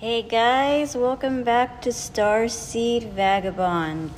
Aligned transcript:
Hey 0.00 0.22
guys, 0.22 0.96
welcome 0.96 1.44
back 1.44 1.82
to 1.82 1.92
Star 1.92 2.48
Seed 2.48 3.12
Vagabond. 3.12 4.10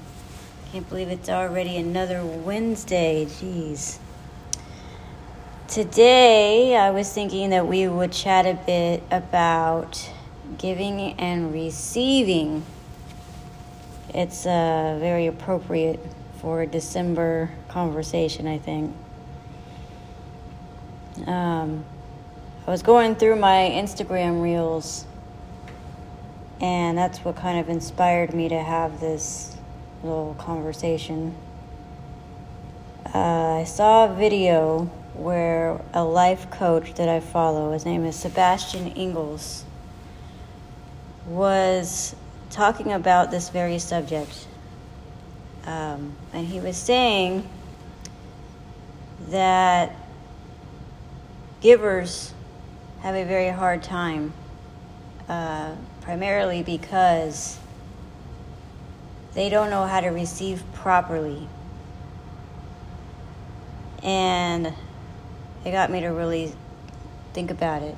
Can't 0.70 0.88
believe 0.88 1.08
it's 1.08 1.28
already 1.28 1.76
another 1.76 2.24
Wednesday. 2.24 3.24
Jeez. 3.24 3.98
Today, 5.66 6.76
I 6.76 6.92
was 6.92 7.12
thinking 7.12 7.50
that 7.50 7.66
we 7.66 7.88
would 7.88 8.12
chat 8.12 8.46
a 8.46 8.54
bit 8.64 9.02
about 9.10 10.08
giving 10.56 11.14
and 11.18 11.52
receiving. 11.52 12.64
It's 14.14 14.46
uh, 14.46 14.98
very 15.00 15.26
appropriate 15.26 15.98
for 16.36 16.62
a 16.62 16.66
December 16.68 17.50
conversation, 17.66 18.46
I 18.46 18.58
think. 18.58 18.94
Um, 21.26 21.84
I 22.68 22.70
was 22.70 22.84
going 22.84 23.16
through 23.16 23.34
my 23.34 23.68
Instagram 23.74 24.40
reels, 24.40 25.06
and 26.62 26.96
that's 26.96 27.18
what 27.18 27.34
kind 27.34 27.58
of 27.58 27.68
inspired 27.68 28.32
me 28.32 28.48
to 28.48 28.58
have 28.58 29.00
this 29.00 29.56
little 30.04 30.34
conversation. 30.38 31.34
Uh, 33.12 33.58
I 33.58 33.64
saw 33.64 34.10
a 34.10 34.14
video 34.14 34.84
where 35.14 35.80
a 35.92 36.04
life 36.04 36.50
coach 36.52 36.94
that 36.94 37.08
I 37.08 37.18
follow, 37.18 37.72
his 37.72 37.84
name 37.84 38.04
is 38.04 38.14
Sebastian 38.16 38.96
Ingalls, 38.96 39.64
was 41.26 42.14
talking 42.50 42.92
about 42.92 43.30
this 43.30 43.48
very 43.48 43.78
subject. 43.78 44.46
Um, 45.66 46.14
and 46.32 46.46
he 46.46 46.60
was 46.60 46.76
saying 46.76 47.48
that 49.28 49.94
givers 51.60 52.32
have 53.00 53.14
a 53.14 53.24
very 53.24 53.48
hard 53.48 53.82
time, 53.82 54.32
uh, 55.28 55.74
primarily 56.02 56.62
because 56.62 57.58
they 59.34 59.48
don't 59.48 59.70
know 59.70 59.86
how 59.86 60.00
to 60.00 60.08
receive 60.08 60.62
properly. 60.74 61.48
And 64.02 64.74
it 65.64 65.70
got 65.70 65.90
me 65.90 66.00
to 66.00 66.08
really 66.08 66.52
think 67.32 67.50
about 67.50 67.82
it. 67.82 67.96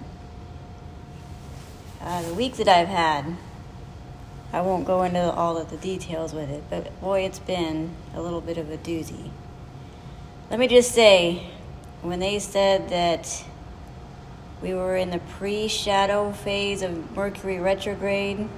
Uh, 2.00 2.22
the 2.22 2.34
week 2.34 2.56
that 2.56 2.68
I've 2.68 2.88
had, 2.88 3.36
I 4.52 4.60
won't 4.60 4.86
go 4.86 5.02
into 5.02 5.32
all 5.32 5.56
of 5.56 5.70
the 5.70 5.78
details 5.78 6.34
with 6.34 6.50
it, 6.50 6.62
but 6.68 7.00
boy, 7.00 7.22
it's 7.22 7.38
been 7.38 7.96
a 8.14 8.20
little 8.20 8.42
bit 8.42 8.58
of 8.58 8.70
a 8.70 8.76
doozy. 8.76 9.30
Let 10.50 10.60
me 10.60 10.68
just 10.68 10.92
say, 10.92 11.50
when 12.02 12.20
they 12.20 12.38
said 12.38 12.90
that 12.90 13.44
we 14.64 14.72
were 14.72 14.96
in 14.96 15.10
the 15.10 15.18
pre 15.18 15.68
shadow 15.68 16.32
phase 16.32 16.80
of 16.80 17.14
Mercury 17.14 17.58
retrograde, 17.58 18.48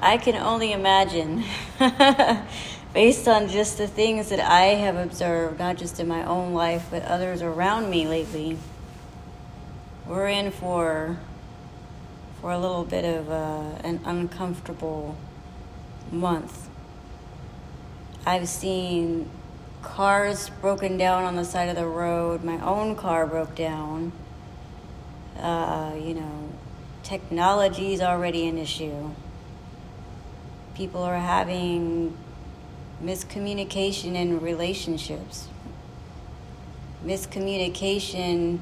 I 0.00 0.16
can 0.16 0.36
only 0.36 0.72
imagine, 0.72 1.44
based 2.94 3.28
on 3.28 3.48
just 3.48 3.76
the 3.76 3.86
things 3.86 4.30
that 4.30 4.40
I 4.40 4.76
have 4.76 4.96
observed, 4.96 5.58
not 5.58 5.76
just 5.76 6.00
in 6.00 6.08
my 6.08 6.24
own 6.24 6.54
life, 6.54 6.86
but 6.90 7.02
others 7.02 7.42
around 7.42 7.90
me 7.90 8.08
lately, 8.08 8.56
we're 10.06 10.28
in 10.28 10.50
for 10.50 11.18
for 12.40 12.50
a 12.50 12.58
little 12.58 12.84
bit 12.84 13.04
of 13.04 13.30
uh, 13.30 13.76
an 13.84 14.00
uncomfortable 14.06 15.14
month. 16.10 16.70
I've 18.24 18.48
seen 18.48 19.28
cars 19.82 20.50
broken 20.62 20.96
down 20.96 21.24
on 21.24 21.36
the 21.36 21.44
side 21.44 21.68
of 21.68 21.76
the 21.76 21.86
road. 21.86 22.42
My 22.42 22.58
own 22.64 22.96
car 22.96 23.26
broke 23.26 23.54
down. 23.54 24.12
Uh, 25.40 25.94
you 25.96 26.14
know, 26.14 26.48
technology 27.02 27.92
is 27.92 28.00
already 28.00 28.46
an 28.46 28.58
issue. 28.58 29.10
People 30.74 31.02
are 31.02 31.18
having 31.18 32.16
miscommunication 33.02 34.14
in 34.14 34.40
relationships, 34.40 35.48
miscommunication 37.04 38.60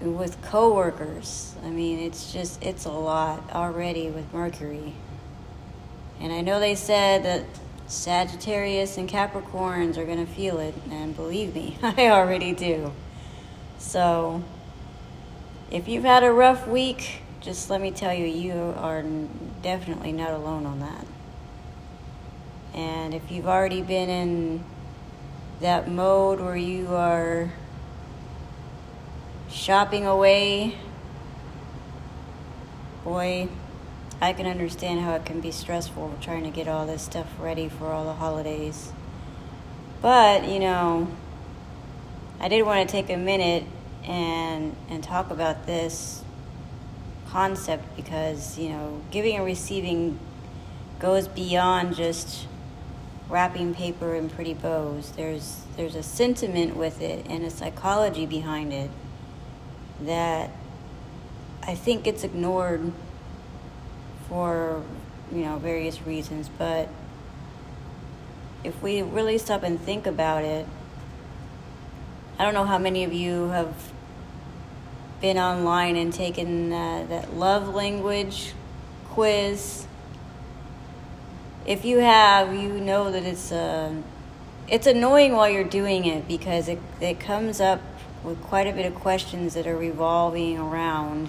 with 0.00 0.40
coworkers. 0.42 1.54
I 1.64 1.70
mean, 1.70 1.98
it's 1.98 2.32
just 2.32 2.62
it's 2.62 2.84
a 2.84 2.92
lot 2.92 3.42
already 3.52 4.10
with 4.10 4.32
Mercury. 4.32 4.92
And 6.20 6.32
I 6.32 6.40
know 6.40 6.60
they 6.60 6.74
said 6.74 7.24
that 7.24 7.44
Sagittarius 7.88 8.98
and 8.98 9.08
Capricorns 9.08 9.96
are 9.96 10.04
going 10.04 10.24
to 10.24 10.32
feel 10.32 10.58
it, 10.58 10.74
and 10.90 11.14
believe 11.14 11.54
me, 11.54 11.78
I 11.82 12.08
already 12.08 12.52
do. 12.52 12.92
So, 13.78 14.42
if 15.70 15.88
you've 15.88 16.04
had 16.04 16.22
a 16.22 16.30
rough 16.30 16.66
week, 16.66 17.22
just 17.40 17.70
let 17.70 17.80
me 17.80 17.90
tell 17.90 18.14
you, 18.14 18.26
you 18.26 18.74
are 18.76 19.04
definitely 19.62 20.12
not 20.12 20.30
alone 20.30 20.66
on 20.66 20.80
that. 20.80 21.06
And 22.74 23.14
if 23.14 23.30
you've 23.30 23.46
already 23.46 23.82
been 23.82 24.08
in 24.08 24.64
that 25.60 25.88
mode 25.88 26.40
where 26.40 26.56
you 26.56 26.94
are 26.94 27.50
shopping 29.50 30.06
away, 30.06 30.76
boy, 33.04 33.48
I 34.20 34.32
can 34.32 34.46
understand 34.46 35.00
how 35.00 35.14
it 35.14 35.24
can 35.24 35.40
be 35.40 35.50
stressful 35.50 36.14
trying 36.20 36.44
to 36.44 36.50
get 36.50 36.68
all 36.68 36.86
this 36.86 37.02
stuff 37.02 37.26
ready 37.38 37.68
for 37.68 37.92
all 37.92 38.04
the 38.04 38.14
holidays. 38.14 38.92
But, 40.02 40.44
you 40.44 40.58
know, 40.58 41.08
I 42.40 42.48
did 42.48 42.62
want 42.64 42.88
to 42.88 42.92
take 42.92 43.10
a 43.10 43.16
minute 43.16 43.64
and 44.06 44.74
and 44.88 45.02
talk 45.02 45.30
about 45.30 45.66
this 45.66 46.22
concept 47.28 47.84
because, 47.96 48.58
you 48.58 48.68
know, 48.68 49.02
giving 49.10 49.36
and 49.36 49.44
receiving 49.44 50.18
goes 50.98 51.28
beyond 51.28 51.94
just 51.94 52.46
wrapping 53.28 53.74
paper 53.74 54.14
and 54.14 54.32
pretty 54.32 54.54
bows. 54.54 55.12
There's 55.16 55.62
there's 55.76 55.94
a 55.94 56.02
sentiment 56.02 56.76
with 56.76 57.00
it 57.00 57.26
and 57.28 57.44
a 57.44 57.50
psychology 57.50 58.26
behind 58.26 58.72
it 58.72 58.90
that 60.02 60.50
I 61.62 61.74
think 61.74 62.04
gets 62.04 62.22
ignored 62.22 62.92
for 64.28 64.82
you 65.32 65.44
know 65.44 65.58
various 65.58 66.06
reasons 66.06 66.48
but 66.58 66.88
if 68.62 68.80
we 68.82 69.02
really 69.02 69.38
stop 69.38 69.62
and 69.62 69.80
think 69.80 70.06
about 70.06 70.44
it 70.44 70.66
I 72.38 72.44
don't 72.44 72.54
know 72.54 72.64
how 72.64 72.78
many 72.78 73.04
of 73.04 73.12
you 73.12 73.48
have 73.48 73.74
been 75.20 75.38
online 75.38 75.96
and 75.96 76.12
taken 76.12 76.72
uh, 76.72 77.06
that 77.08 77.34
love 77.34 77.74
language 77.74 78.52
quiz 79.08 79.86
if 81.66 81.84
you 81.84 81.98
have 81.98 82.54
you 82.54 82.72
know 82.80 83.10
that 83.10 83.24
it's 83.24 83.50
uh, 83.50 83.92
it's 84.68 84.86
annoying 84.86 85.32
while 85.32 85.48
you're 85.48 85.64
doing 85.64 86.04
it 86.04 86.26
because 86.26 86.68
it, 86.68 86.78
it 87.00 87.20
comes 87.20 87.60
up 87.60 87.80
with 88.24 88.40
quite 88.42 88.66
a 88.66 88.72
bit 88.72 88.84
of 88.84 88.94
questions 88.94 89.54
that 89.54 89.66
are 89.66 89.76
revolving 89.76 90.58
around 90.58 91.28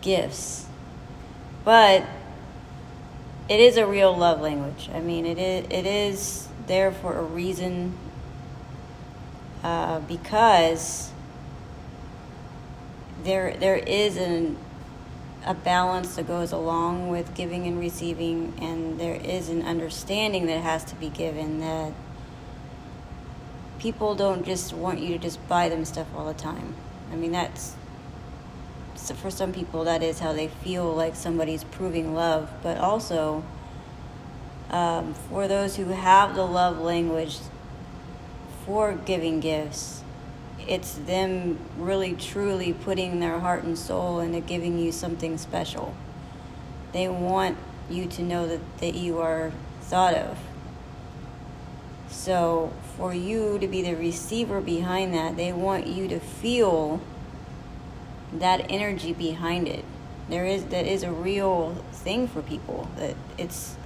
gifts. 0.00 0.66
But 1.64 2.04
it 3.48 3.60
is 3.60 3.76
a 3.76 3.86
real 3.86 4.16
love 4.16 4.40
language. 4.40 4.88
I 4.92 5.00
mean, 5.00 5.26
it 5.26 5.38
is, 5.38 5.66
it 5.70 5.86
is 5.86 6.48
there 6.66 6.90
for 6.90 7.18
a 7.18 7.22
reason 7.22 7.94
uh, 9.62 10.00
because 10.00 11.10
there 13.24 13.56
there 13.56 13.76
is 13.76 14.16
an, 14.16 14.56
a 15.44 15.54
balance 15.54 16.16
that 16.16 16.26
goes 16.26 16.52
along 16.52 17.08
with 17.08 17.34
giving 17.34 17.66
and 17.66 17.78
receiving, 17.80 18.54
and 18.60 19.00
there 19.00 19.16
is 19.16 19.48
an 19.48 19.62
understanding 19.62 20.46
that 20.46 20.60
has 20.60 20.84
to 20.84 20.94
be 20.94 21.08
given 21.08 21.60
that 21.60 21.92
people 23.78 24.14
don't 24.14 24.46
just 24.46 24.72
want 24.72 25.00
you 25.00 25.08
to 25.08 25.18
just 25.18 25.46
buy 25.48 25.68
them 25.68 25.84
stuff 25.84 26.06
all 26.16 26.26
the 26.26 26.38
time. 26.38 26.74
I 27.12 27.16
mean, 27.16 27.32
that's 27.32 27.74
for 29.16 29.30
some 29.30 29.52
people 29.52 29.84
that 29.84 30.02
is 30.02 30.20
how 30.20 30.32
they 30.32 30.48
feel 30.48 30.94
like 30.94 31.14
somebody's 31.14 31.64
proving 31.64 32.14
love, 32.14 32.50
but 32.62 32.78
also 32.78 33.44
um, 34.70 35.14
for 35.28 35.46
those 35.46 35.76
who 35.76 35.86
have 35.86 36.34
the 36.34 36.44
love 36.44 36.78
language 36.78 37.38
for 38.64 38.92
giving 38.94 39.40
gifts, 39.40 40.03
it's 40.68 40.94
them 40.94 41.58
really 41.76 42.14
truly 42.14 42.72
putting 42.72 43.20
their 43.20 43.38
heart 43.38 43.64
and 43.64 43.78
soul 43.78 44.20
into 44.20 44.40
giving 44.40 44.78
you 44.78 44.92
something 44.92 45.38
special. 45.38 45.94
They 46.92 47.08
want 47.08 47.56
you 47.90 48.06
to 48.06 48.22
know 48.22 48.46
that, 48.46 48.60
that 48.78 48.94
you 48.94 49.18
are 49.20 49.52
thought 49.82 50.14
of. 50.14 50.38
So 52.08 52.72
for 52.96 53.12
you 53.12 53.58
to 53.58 53.66
be 53.66 53.82
the 53.82 53.94
receiver 53.94 54.60
behind 54.60 55.12
that. 55.14 55.36
They 55.36 55.52
want 55.52 55.86
you 55.86 56.08
to 56.08 56.20
feel 56.20 57.00
that 58.32 58.66
energy 58.70 59.12
behind 59.12 59.68
it. 59.68 59.84
There 60.28 60.46
is 60.46 60.64
that 60.66 60.86
is 60.86 61.02
a 61.02 61.10
real 61.10 61.74
thing 61.92 62.28
for 62.28 62.40
people. 62.40 62.88
That 62.96 63.14
it's 63.36 63.76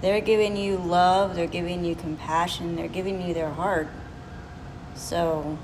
they're 0.00 0.20
giving 0.20 0.56
you 0.56 0.76
love, 0.76 1.36
they're 1.36 1.46
giving 1.46 1.84
you 1.84 1.94
compassion, 1.94 2.76
they're 2.76 2.88
giving 2.88 3.26
you 3.26 3.34
their 3.34 3.50
heart. 3.50 3.88
So 4.94 5.58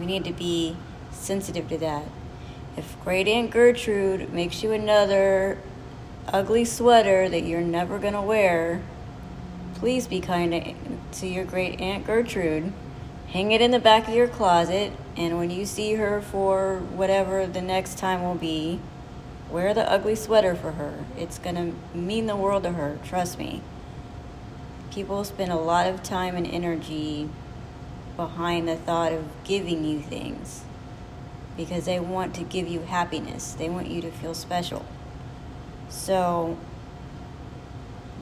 we 0.00 0.06
need 0.06 0.24
to 0.24 0.32
be 0.32 0.74
sensitive 1.12 1.68
to 1.68 1.78
that. 1.78 2.06
if 2.76 2.96
Great 3.04 3.28
Aunt 3.28 3.50
Gertrude 3.50 4.32
makes 4.32 4.62
you 4.62 4.72
another 4.72 5.58
ugly 6.28 6.64
sweater 6.64 7.28
that 7.28 7.42
you're 7.42 7.60
never 7.60 7.98
going 7.98 8.14
to 8.14 8.22
wear, 8.22 8.80
please 9.74 10.06
be 10.06 10.20
kind 10.20 10.74
to 11.12 11.26
your 11.26 11.44
Great 11.44 11.80
Aunt 11.80 12.06
Gertrude. 12.06 12.72
Hang 13.28 13.52
it 13.52 13.60
in 13.60 13.70
the 13.70 13.78
back 13.78 14.08
of 14.08 14.14
your 14.14 14.28
closet, 14.28 14.92
and 15.16 15.38
when 15.38 15.50
you 15.50 15.66
see 15.66 15.94
her 15.94 16.20
for 16.20 16.78
whatever 16.78 17.46
the 17.46 17.60
next 17.60 17.98
time 17.98 18.22
will 18.22 18.34
be, 18.34 18.80
wear 19.50 19.74
the 19.74 19.88
ugly 19.90 20.14
sweater 20.14 20.54
for 20.54 20.72
her. 20.72 21.04
It's 21.18 21.38
going 21.38 21.56
to 21.56 21.96
mean 21.96 22.26
the 22.26 22.36
world 22.36 22.62
to 22.62 22.72
her, 22.72 22.98
trust 23.04 23.38
me. 23.38 23.62
People 24.90 25.22
spend 25.22 25.52
a 25.52 25.56
lot 25.56 25.86
of 25.86 26.02
time 26.02 26.34
and 26.34 26.46
energy 26.46 27.28
behind 28.20 28.68
the 28.68 28.76
thought 28.76 29.14
of 29.14 29.24
giving 29.44 29.82
you 29.82 29.98
things 29.98 30.62
because 31.56 31.86
they 31.86 31.98
want 31.98 32.34
to 32.34 32.44
give 32.44 32.68
you 32.68 32.80
happiness. 32.80 33.54
They 33.54 33.70
want 33.70 33.86
you 33.88 34.02
to 34.02 34.10
feel 34.10 34.34
special. 34.34 34.84
So 35.88 36.58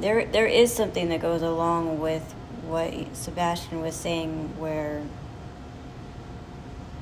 there 0.00 0.24
there 0.24 0.46
is 0.46 0.72
something 0.72 1.08
that 1.08 1.20
goes 1.20 1.42
along 1.42 1.98
with 1.98 2.32
what 2.68 2.94
Sebastian 3.12 3.80
was 3.80 3.96
saying 3.96 4.56
where 4.56 5.02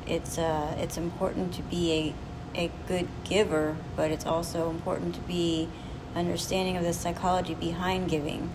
it's 0.07 0.39
uh 0.39 0.75
it's 0.79 0.97
important 0.97 1.53
to 1.53 1.63
be 1.65 2.15
a 2.57 2.59
a 2.59 2.71
good 2.89 3.09
giver, 3.25 3.77
but 3.95 4.11
it's 4.11 4.25
also 4.25 4.71
important 4.71 5.15
to 5.17 5.21
be 5.21 5.69
understanding 6.15 6.79
of 6.79 6.85
the 6.85 6.95
psychology 6.95 7.53
behind 7.53 8.09
giving. 8.09 8.49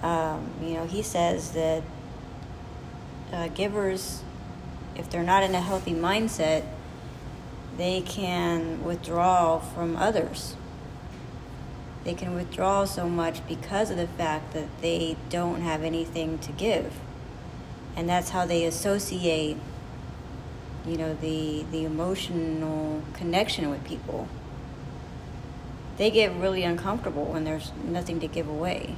Um, 0.00 0.48
you 0.62 0.74
know, 0.74 0.86
he 0.86 1.02
says 1.02 1.50
that 1.52 1.82
uh, 3.32 3.48
givers, 3.48 4.22
if 4.94 5.08
they're 5.10 5.22
not 5.22 5.42
in 5.42 5.54
a 5.54 5.60
healthy 5.60 5.94
mindset, 5.94 6.64
they 7.76 8.02
can 8.02 8.84
withdraw 8.84 9.58
from 9.58 9.96
others. 9.96 10.56
They 12.04 12.14
can 12.14 12.34
withdraw 12.34 12.84
so 12.84 13.08
much 13.08 13.46
because 13.46 13.90
of 13.90 13.96
the 13.96 14.08
fact 14.08 14.52
that 14.54 14.68
they 14.82 15.16
don't 15.30 15.62
have 15.62 15.82
anything 15.82 16.38
to 16.40 16.52
give. 16.52 16.92
And 17.96 18.08
that's 18.08 18.30
how 18.30 18.44
they 18.44 18.64
associate, 18.64 19.56
you 20.86 20.96
know, 20.96 21.14
the, 21.14 21.64
the 21.70 21.84
emotional 21.84 23.02
connection 23.14 23.70
with 23.70 23.84
people. 23.84 24.28
They 25.96 26.10
get 26.10 26.34
really 26.34 26.64
uncomfortable 26.64 27.26
when 27.26 27.44
there's 27.44 27.70
nothing 27.84 28.18
to 28.20 28.26
give 28.26 28.48
away. 28.48 28.96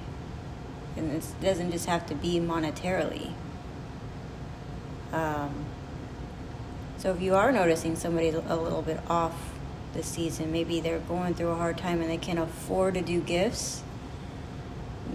And 0.96 1.10
it 1.12 1.26
doesn't 1.42 1.72
just 1.72 1.86
have 1.86 2.06
to 2.06 2.14
be 2.14 2.40
monetarily. 2.40 3.32
Um, 5.14 5.64
so 6.96 7.12
if 7.12 7.22
you 7.22 7.36
are 7.36 7.52
noticing 7.52 7.94
somebody 7.94 8.30
a 8.30 8.56
little 8.56 8.82
bit 8.82 8.98
off 9.08 9.52
this 9.92 10.06
season, 10.06 10.50
maybe 10.50 10.80
they're 10.80 10.98
going 10.98 11.34
through 11.34 11.50
a 11.50 11.54
hard 11.54 11.78
time 11.78 12.00
and 12.00 12.10
they 12.10 12.16
can't 12.16 12.40
afford 12.40 12.94
to 12.94 13.00
do 13.00 13.20
gifts, 13.20 13.84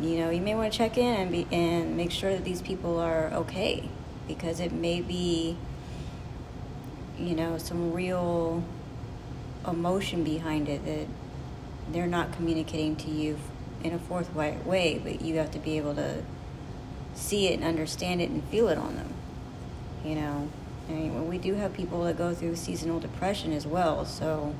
you 0.02 0.18
know, 0.20 0.30
you 0.30 0.40
may 0.40 0.56
want 0.56 0.72
to 0.72 0.78
check 0.78 0.98
in 0.98 1.14
and 1.16 1.32
be 1.32 1.48
and 1.52 1.98
make 1.98 2.12
sure 2.12 2.32
that 2.32 2.46
these 2.46 2.62
people 2.62 2.98
are 2.98 3.26
okay 3.34 3.90
because 4.26 4.62
it 4.62 4.72
may 4.72 5.02
be 5.02 5.58
you 7.18 7.36
know 7.36 7.58
some 7.58 7.92
real 7.92 8.64
emotion 9.68 10.24
behind 10.24 10.70
it 10.70 10.86
that 10.86 11.08
they're 11.92 12.08
not 12.08 12.32
communicating 12.32 12.96
to 12.96 13.10
you 13.10 13.38
in 13.84 13.92
a 13.92 14.00
forthright 14.00 14.66
way, 14.66 15.02
but 15.04 15.22
you 15.22 15.36
have 15.36 15.52
to 15.52 15.60
be 15.60 15.76
able 15.76 15.96
to 15.96 16.24
see 17.16 17.48
it 17.48 17.56
and 17.56 17.64
understand 17.66 18.22
it 18.22 18.30
and 18.30 18.42
feel 18.46 18.70
it 18.70 18.78
on 18.78 18.96
them 18.96 19.14
you 20.04 20.16
know. 20.16 20.50
I 20.88 20.92
mean, 20.94 21.28
we 21.28 21.38
do 21.38 21.54
have 21.54 21.74
people 21.74 22.04
that 22.06 22.18
go 22.18 22.34
through 22.34 22.56
seasonal 22.56 23.00
depression 23.00 23.54
as 23.54 23.68
well, 23.68 24.06
so 24.06 24.56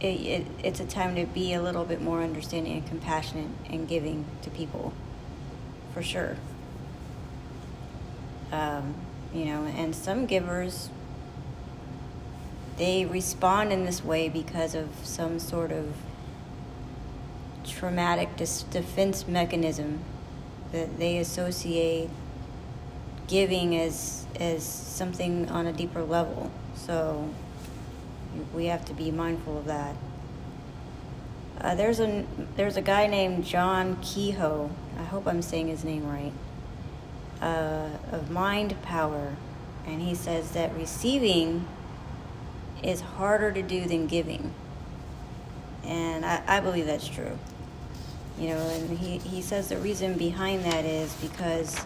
it, 0.00 0.20
it, 0.20 0.46
it's 0.62 0.80
a 0.80 0.84
time 0.84 1.14
to 1.14 1.26
be 1.26 1.54
a 1.54 1.62
little 1.62 1.84
bit 1.84 2.02
more 2.02 2.20
understanding 2.20 2.78
and 2.78 2.86
compassionate 2.86 3.48
and 3.70 3.86
giving 3.88 4.24
to 4.42 4.50
people, 4.50 4.92
for 5.92 6.02
sure. 6.02 6.36
Um, 8.50 8.94
you 9.32 9.44
know, 9.46 9.64
and 9.64 9.94
some 9.94 10.26
givers, 10.26 10.90
they 12.76 13.04
respond 13.04 13.72
in 13.72 13.84
this 13.84 14.04
way 14.04 14.28
because 14.28 14.74
of 14.74 14.88
some 15.04 15.38
sort 15.38 15.72
of 15.72 15.94
traumatic 17.64 18.36
dis- 18.36 18.62
defense 18.64 19.26
mechanism 19.26 20.00
that 20.72 20.98
they 20.98 21.18
associate 21.18 22.10
giving 23.28 23.72
is 23.72 24.26
as 24.38 24.64
something 24.64 25.48
on 25.50 25.66
a 25.66 25.72
deeper 25.72 26.02
level. 26.02 26.50
So 26.74 27.28
we 28.52 28.66
have 28.66 28.84
to 28.86 28.94
be 28.94 29.10
mindful 29.10 29.58
of 29.58 29.66
that. 29.66 29.96
Uh, 31.60 31.74
there's 31.74 32.00
a 32.00 32.26
there's 32.56 32.76
a 32.76 32.82
guy 32.82 33.06
named 33.06 33.44
John 33.44 33.96
Kehoe. 34.02 34.70
I 34.98 35.04
hope 35.04 35.26
I'm 35.26 35.42
saying 35.42 35.68
his 35.68 35.84
name 35.84 36.06
right. 36.06 36.32
Uh, 37.40 37.88
of 38.12 38.30
Mind 38.30 38.80
Power, 38.82 39.36
and 39.86 40.00
he 40.00 40.14
says 40.14 40.52
that 40.52 40.74
receiving 40.74 41.66
is 42.82 43.00
harder 43.00 43.52
to 43.52 43.62
do 43.62 43.86
than 43.86 44.06
giving, 44.06 44.52
and 45.84 46.24
I, 46.24 46.42
I 46.46 46.60
believe 46.60 46.86
that's 46.86 47.08
true. 47.08 47.38
You 48.38 48.48
know, 48.48 48.68
and 48.68 48.98
he, 48.98 49.18
he 49.18 49.42
says 49.42 49.68
the 49.68 49.76
reason 49.76 50.14
behind 50.14 50.64
that 50.64 50.84
is 50.84 51.14
because 51.14 51.84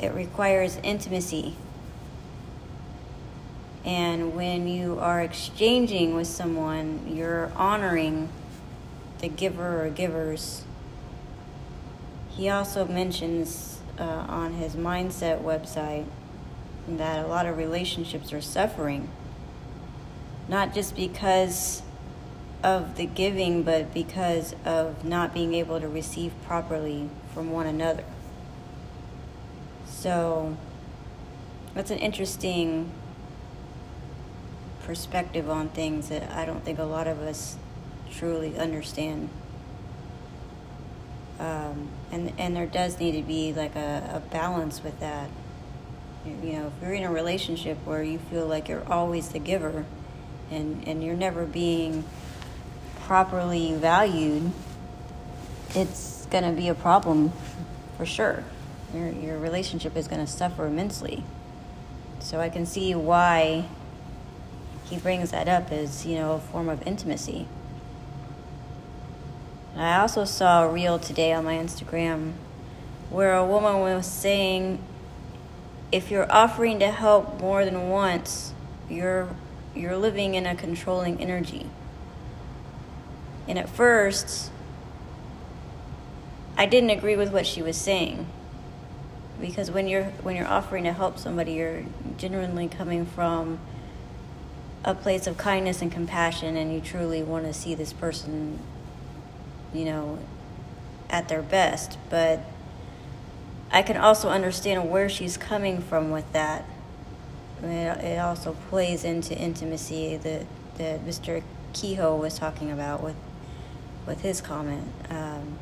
it 0.00 0.14
requires 0.14 0.78
intimacy. 0.82 1.54
And 3.84 4.34
when 4.34 4.66
you 4.66 4.98
are 4.98 5.20
exchanging 5.20 6.14
with 6.14 6.26
someone, 6.26 7.04
you're 7.06 7.52
honoring 7.54 8.30
the 9.20 9.28
giver 9.28 9.84
or 9.84 9.90
givers. 9.90 10.64
He 12.30 12.48
also 12.48 12.86
mentions 12.86 13.80
uh, 13.98 14.02
on 14.02 14.54
his 14.54 14.74
mindset 14.74 15.42
website 15.42 16.06
that 16.88 17.24
a 17.24 17.28
lot 17.28 17.44
of 17.46 17.58
relationships 17.58 18.32
are 18.32 18.40
suffering, 18.40 19.08
not 20.48 20.74
just 20.74 20.96
because 20.96 21.82
of 22.62 22.96
the 22.96 23.06
giving, 23.06 23.62
but 23.62 23.92
because 23.92 24.54
of 24.64 25.04
not 25.04 25.34
being 25.34 25.54
able 25.54 25.80
to 25.80 25.88
receive 25.88 26.32
properly 26.46 27.08
from 27.34 27.50
one 27.50 27.66
another. 27.66 28.04
So 30.00 30.56
that's 31.74 31.90
an 31.90 31.98
interesting 31.98 32.90
perspective 34.84 35.50
on 35.50 35.68
things 35.68 36.08
that 36.08 36.32
I 36.32 36.46
don't 36.46 36.64
think 36.64 36.78
a 36.78 36.84
lot 36.84 37.06
of 37.06 37.20
us 37.20 37.58
truly 38.10 38.56
understand. 38.56 39.28
Um, 41.38 41.90
and 42.10 42.32
and 42.38 42.56
there 42.56 42.64
does 42.64 42.98
need 42.98 43.12
to 43.12 43.22
be 43.22 43.52
like 43.52 43.76
a, 43.76 44.22
a 44.24 44.30
balance 44.30 44.82
with 44.82 44.98
that. 45.00 45.28
You 46.24 46.52
know, 46.54 46.66
if 46.68 46.82
you're 46.82 46.94
in 46.94 47.04
a 47.04 47.12
relationship 47.12 47.76
where 47.84 48.02
you 48.02 48.18
feel 48.18 48.46
like 48.46 48.70
you're 48.70 48.90
always 48.90 49.28
the 49.28 49.38
giver, 49.38 49.84
and 50.50 50.82
and 50.88 51.04
you're 51.04 51.14
never 51.14 51.44
being 51.44 52.04
properly 53.02 53.74
valued, 53.74 54.50
it's 55.74 56.26
gonna 56.30 56.52
be 56.52 56.68
a 56.68 56.74
problem 56.74 57.34
for 57.98 58.06
sure 58.06 58.44
your, 58.94 59.08
your 59.10 59.38
relationship 59.38 59.96
is 59.96 60.08
going 60.08 60.24
to 60.24 60.30
suffer 60.30 60.66
immensely. 60.66 61.24
So 62.20 62.40
I 62.40 62.48
can 62.48 62.66
see 62.66 62.94
why 62.94 63.66
he 64.84 64.98
brings 64.98 65.30
that 65.30 65.48
up 65.48 65.70
as, 65.70 66.04
you 66.04 66.16
know, 66.16 66.32
a 66.32 66.38
form 66.38 66.68
of 66.68 66.86
intimacy. 66.86 67.46
I 69.76 69.98
also 69.98 70.24
saw 70.24 70.64
a 70.64 70.68
reel 70.68 70.98
today 70.98 71.32
on 71.32 71.44
my 71.44 71.54
Instagram 71.54 72.32
where 73.08 73.34
a 73.34 73.46
woman 73.46 73.80
was 73.80 74.06
saying 74.06 74.82
if 75.92 76.10
you're 76.10 76.30
offering 76.30 76.78
to 76.80 76.90
help 76.90 77.40
more 77.40 77.64
than 77.64 77.88
once, 77.88 78.52
you're 78.88 79.28
you're 79.74 79.96
living 79.96 80.34
in 80.34 80.46
a 80.46 80.54
controlling 80.54 81.20
energy. 81.20 81.66
And 83.46 83.58
at 83.58 83.68
first, 83.68 84.50
I 86.56 86.66
didn't 86.66 86.90
agree 86.90 87.16
with 87.16 87.32
what 87.32 87.46
she 87.46 87.62
was 87.62 87.76
saying 87.76 88.26
because 89.40 89.70
when 89.70 89.88
you're 89.88 90.04
when 90.22 90.36
you're 90.36 90.46
offering 90.46 90.84
to 90.84 90.92
help 90.92 91.18
somebody 91.18 91.52
you're 91.52 91.84
genuinely 92.16 92.68
coming 92.68 93.06
from 93.06 93.58
a 94.84 94.94
place 94.94 95.26
of 95.26 95.36
kindness 95.36 95.82
and 95.82 95.92
compassion 95.92 96.56
and 96.56 96.72
you 96.72 96.80
truly 96.80 97.22
want 97.22 97.44
to 97.44 97.52
see 97.52 97.74
this 97.74 97.92
person 97.92 98.58
you 99.72 99.84
know 99.84 100.18
at 101.08 101.28
their 101.28 101.42
best. 101.42 101.98
But 102.08 102.40
i 103.72 103.82
can 103.82 103.96
also 103.96 104.28
understand 104.28 104.90
where 104.90 105.08
she's 105.08 105.36
coming 105.36 105.80
from 105.80 106.10
with 106.10 106.30
that. 106.32 106.64
It, 107.62 107.66
it 107.66 108.18
also 108.18 108.56
plays 108.68 109.04
into 109.04 109.36
intimacy 109.36 110.16
that 110.16 110.46
that 110.76 111.04
mr 111.04 111.42
kehoe 111.72 112.16
was 112.16 112.38
talking 112.38 112.70
about 112.70 113.02
with 113.02 113.16
with 114.06 114.22
his 114.22 114.40
comment. 114.40 114.88
Um, 115.08 115.58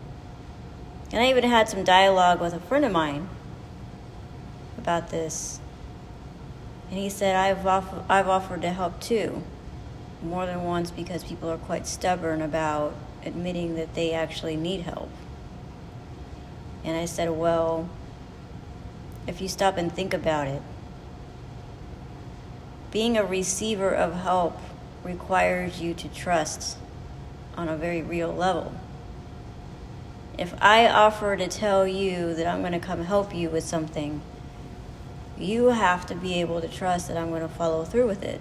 and 1.10 1.22
i 1.22 1.30
even 1.30 1.44
had 1.44 1.68
some 1.68 1.84
dialogue 1.84 2.40
with 2.40 2.54
a 2.54 2.60
friend 2.60 2.84
of 2.84 2.92
mine 2.92 3.28
about 4.88 5.10
this. 5.10 5.60
And 6.88 6.98
he 6.98 7.10
said, 7.10 7.36
I've, 7.36 7.66
off- 7.66 8.08
I've 8.08 8.26
offered 8.26 8.62
to 8.62 8.70
help 8.70 8.98
too, 9.00 9.42
more 10.22 10.46
than 10.46 10.64
once 10.64 10.90
because 10.90 11.22
people 11.22 11.50
are 11.50 11.58
quite 11.58 11.86
stubborn 11.86 12.40
about 12.40 12.94
admitting 13.22 13.74
that 13.74 13.94
they 13.94 14.14
actually 14.14 14.56
need 14.56 14.80
help. 14.80 15.10
And 16.84 16.96
I 16.96 17.04
said, 17.04 17.32
Well, 17.32 17.90
if 19.26 19.42
you 19.42 19.48
stop 19.48 19.76
and 19.76 19.92
think 19.92 20.14
about 20.14 20.46
it, 20.46 20.62
being 22.90 23.18
a 23.18 23.24
receiver 23.26 23.90
of 23.90 24.14
help 24.14 24.58
requires 25.04 25.82
you 25.82 25.92
to 25.92 26.08
trust 26.08 26.78
on 27.58 27.68
a 27.68 27.76
very 27.76 28.00
real 28.00 28.32
level. 28.32 28.72
If 30.38 30.54
I 30.62 30.88
offer 30.88 31.36
to 31.36 31.46
tell 31.46 31.86
you 31.86 32.32
that 32.32 32.46
I'm 32.46 32.60
going 32.60 32.72
to 32.72 32.78
come 32.78 33.04
help 33.04 33.34
you 33.34 33.50
with 33.50 33.64
something, 33.64 34.22
you 35.40 35.68
have 35.68 36.06
to 36.06 36.14
be 36.14 36.40
able 36.40 36.60
to 36.60 36.68
trust 36.68 37.08
that 37.08 37.16
I'm 37.16 37.30
going 37.30 37.42
to 37.42 37.48
follow 37.48 37.84
through 37.84 38.06
with 38.06 38.22
it. 38.22 38.40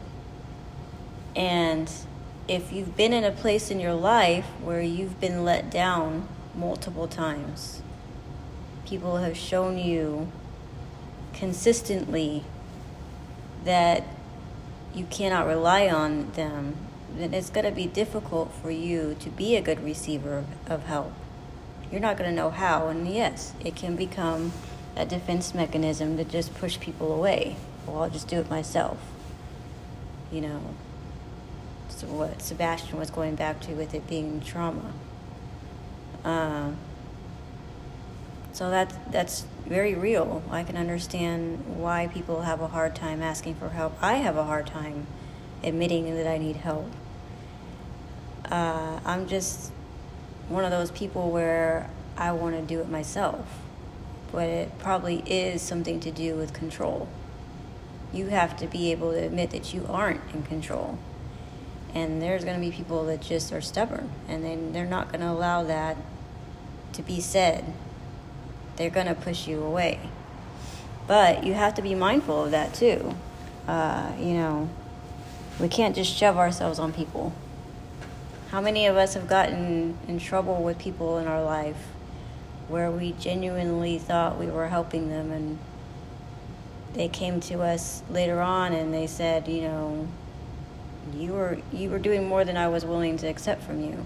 And 1.36 1.92
if 2.48 2.72
you've 2.72 2.98
been 2.98 3.14
in 3.14 3.24
a 3.24 3.32
place 3.32 3.70
in 3.70 3.80
your 3.80 3.94
life 3.94 4.46
where 4.62 4.82
you've 4.82 5.20
been 5.20 5.46
let 5.46 5.70
down 5.70 6.28
multiple 6.56 7.08
times, 7.08 7.82
people 8.86 9.18
have 9.18 9.38
shown 9.38 9.78
you 9.78 10.32
consistently 11.34 12.44
that 13.64 14.04
you 14.96 15.06
cannot 15.06 15.46
rely 15.46 15.88
on 15.88 16.32
them, 16.32 16.76
then 17.16 17.34
it's 17.34 17.50
going 17.50 17.66
to 17.66 17.72
be 17.72 17.86
difficult 17.86 18.52
for 18.62 18.72
you 18.72 19.16
to 19.20 19.30
be 19.30 19.56
a 19.56 19.62
good 19.62 19.84
receiver 19.84 20.46
of 20.68 20.86
help. 20.86 21.14
You're 21.92 22.02
not 22.02 22.18
going 22.18 22.30
to 22.30 22.36
know 22.36 22.50
how, 22.50 22.88
and 22.88 23.08
yes, 23.08 23.54
it 23.64 23.76
can 23.76 23.96
become 23.96 24.52
a 24.98 25.06
defense 25.06 25.54
mechanism 25.54 26.18
to 26.18 26.24
just 26.24 26.54
push 26.56 26.80
people 26.80 27.14
away. 27.14 27.56
Well, 27.86 28.04
I'll 28.04 28.10
just 28.10 28.28
do 28.28 28.40
it 28.40 28.50
myself. 28.50 28.98
You 30.32 30.42
know, 30.42 30.62
so 31.90 32.08
what 32.08 32.42
Sebastian 32.42 33.00
was 33.00 33.10
going 33.10 33.36
back 33.36 33.62
to 33.62 33.74
with 33.74 33.94
it 33.94 34.08
being 34.08 34.42
trauma. 34.42 34.94
Um, 36.24 36.78
so 38.52 38.70
that 38.70 39.12
that's 39.12 39.46
very 39.66 39.94
real. 39.94 40.44
I 40.50 40.64
can 40.64 40.78
understand 40.78 41.78
why 41.78 42.08
people 42.08 42.42
have 42.42 42.60
a 42.60 42.68
hard 42.68 42.96
time 42.96 43.22
asking 43.22 43.56
for 43.56 43.70
help. 43.70 43.98
I 44.02 44.16
have 44.16 44.36
a 44.36 44.44
hard 44.44 44.68
time 44.68 45.08
admitting 45.64 46.14
that 46.16 46.28
I 46.28 46.38
need 46.38 46.58
help. 46.58 46.92
Uh, 48.50 49.00
I'm 49.06 49.28
just 49.28 49.72
one 50.50 50.64
of 50.64 50.72
those 50.72 50.92
people 50.92 51.30
where 51.32 51.90
I 52.18 52.32
want 52.32 52.56
to 52.56 52.62
do 52.62 52.80
it 52.80 52.90
myself, 52.90 53.46
but 54.32 54.48
it 54.48 54.80
probably 54.80 55.24
is 55.26 55.62
something 55.62 56.00
to 56.02 56.12
do 56.12 56.36
with 56.36 56.54
control. 56.54 57.08
You 58.14 58.28
have 58.28 58.58
to 58.58 58.68
be 58.68 58.92
able 58.92 59.12
to 59.12 59.24
admit 59.24 59.52
that 59.52 59.74
you 59.74 59.86
aren't 59.90 60.22
in 60.34 60.44
control. 60.44 60.98
And 61.94 62.22
there's 62.22 62.44
going 62.44 62.60
to 62.60 62.66
be 62.66 62.76
people 62.76 63.06
that 63.06 63.22
just 63.22 63.52
are 63.52 63.62
stubborn 63.62 64.10
and 64.28 64.44
then 64.44 64.74
they're 64.74 64.86
not 64.86 65.12
going 65.12 65.22
to 65.22 65.30
allow 65.30 65.64
that 65.64 65.98
to 66.94 67.02
be 67.02 67.20
said 67.20 67.74
they're 68.78 68.90
going 68.90 69.08
to 69.08 69.16
push 69.16 69.48
you 69.48 69.64
away. 69.64 70.00
But 71.08 71.44
you 71.44 71.54
have 71.54 71.74
to 71.76 71.82
be 71.82 71.96
mindful 71.96 72.46
of 72.46 72.52
that 72.52 72.74
too. 72.74 73.16
Uh, 73.68 74.12
you 74.20 74.34
know, 74.34 74.70
we 75.60 75.68
can't 75.68 75.96
just 75.96 76.16
shove 76.16 76.38
ourselves 76.38 76.80
on 76.80 76.94
people. 76.94 77.34
How 78.52 78.62
many 78.62 78.86
of 78.86 78.96
us 78.96 79.16
have 79.16 79.28
gotten 79.28 79.98
in 80.08 80.20
trouble 80.20 80.64
with 80.64 80.78
people 80.78 81.18
in 81.18 81.28
our 81.28 81.44
life 81.44 81.88
where 82.68 82.92
we 82.92 83.14
genuinely 83.14 83.98
thought 83.98 84.38
we 84.38 84.48
were 84.48 84.68
helping 84.68 85.10
them 85.10 85.32
and 85.32 85.58
they 86.94 87.08
came 87.08 87.40
to 87.40 87.62
us 87.62 88.04
later 88.10 88.42
on 88.42 88.74
and 88.74 88.94
they 88.94 89.08
said, 89.08 89.48
you 89.48 89.62
know, 89.62 90.08
you 91.14 91.32
were 91.32 91.58
you 91.72 91.90
were 91.90 92.00
doing 92.00 92.28
more 92.28 92.44
than 92.44 92.58
I 92.58 92.68
was 92.68 92.86
willing 92.86 93.18
to 93.18 93.28
accept 93.28 93.64
from 93.64 93.82
you. 93.82 94.06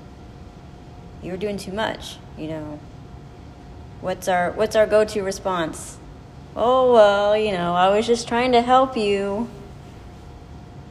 You 1.23 1.31
were 1.31 1.37
doing 1.37 1.57
too 1.57 1.71
much, 1.71 2.17
you 2.37 2.47
know. 2.47 2.79
What's 4.01 4.27
our 4.27 4.51
what's 4.51 4.75
our 4.75 4.85
go-to 4.85 5.23
response? 5.23 5.97
Oh 6.55 6.93
well, 6.93 7.37
you 7.37 7.51
know, 7.51 7.73
I 7.75 7.89
was 7.89 8.05
just 8.05 8.27
trying 8.27 8.51
to 8.51 8.61
help 8.61 8.97
you. 8.97 9.49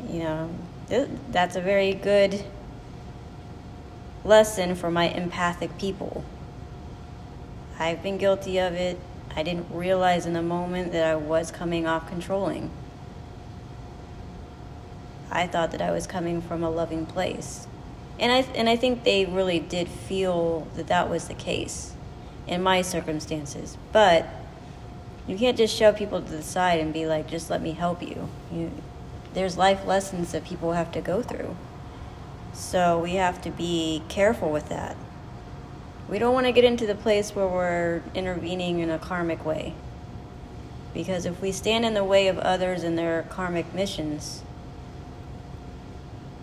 You 0.09 0.19
know, 0.21 0.50
that's 1.31 1.55
a 1.55 1.61
very 1.61 1.93
good 1.93 2.45
lesson 4.25 4.75
for 4.75 4.91
my 4.91 5.09
empathic 5.09 5.77
people. 5.79 6.25
I've 7.81 8.03
been 8.03 8.19
guilty 8.19 8.59
of 8.59 8.75
it. 8.75 9.01
I 9.35 9.43
didn't 9.43 9.67
realize 9.73 10.27
in 10.27 10.35
the 10.35 10.43
moment 10.43 10.93
that 10.93 11.05
I 11.07 11.17
was 11.17 11.51
coming 11.51 11.87
off 11.87 12.07
controlling. 12.09 12.71
I 15.31 15.47
thought 15.47 15.71
that 15.71 15.81
I 15.81 15.91
was 15.91 16.07
coming 16.07 16.43
from 16.43 16.63
a 16.63 16.69
loving 16.69 17.07
place. 17.07 17.67
And 18.19 18.31
I, 18.31 18.41
and 18.55 18.69
I 18.69 18.77
think 18.77 19.05
they 19.05 19.25
really 19.25 19.59
did 19.59 19.89
feel 19.89 20.69
that 20.77 20.89
that 20.89 21.09
was 21.09 21.29
the 21.29 21.35
case 21.35 21.95
in 22.47 22.63
my 22.63 22.83
circumstances. 22.83 23.79
But 23.93 24.27
you 25.27 25.39
can't 25.39 25.57
just 25.57 25.75
shove 25.75 25.97
people 25.97 26.21
to 26.21 26.31
the 26.31 26.43
side 26.43 26.81
and 26.81 26.93
be 26.93 27.07
like, 27.07 27.29
just 27.29 27.49
let 27.49 27.63
me 27.63 27.73
help 27.73 28.03
you. 28.03 28.29
you 28.53 28.71
there's 29.33 29.57
life 29.57 29.87
lessons 29.87 30.33
that 30.33 30.45
people 30.45 30.73
have 30.73 30.93
to 30.93 31.01
go 31.01 31.23
through. 31.23 31.57
So 32.53 32.99
we 32.99 33.13
have 33.13 33.41
to 33.43 33.51
be 33.51 34.03
careful 34.09 34.51
with 34.51 34.69
that. 34.69 34.97
We 36.11 36.19
don't 36.19 36.35
want 36.35 36.47
to 36.47 36.52
get 36.52 36.64
into 36.64 36.87
the 36.87 36.97
place 36.97 37.37
where 37.37 37.47
we're 37.47 38.02
intervening 38.17 38.81
in 38.81 38.90
a 38.90 38.99
karmic 38.99 39.47
way. 39.47 39.75
Because 40.93 41.25
if 41.25 41.40
we 41.40 41.52
stand 41.52 41.85
in 41.85 41.95
the 41.95 42.02
way 42.02 42.26
of 42.26 42.37
others 42.38 42.83
and 42.83 42.99
their 42.99 43.23
karmic 43.31 43.73
missions, 43.73 44.43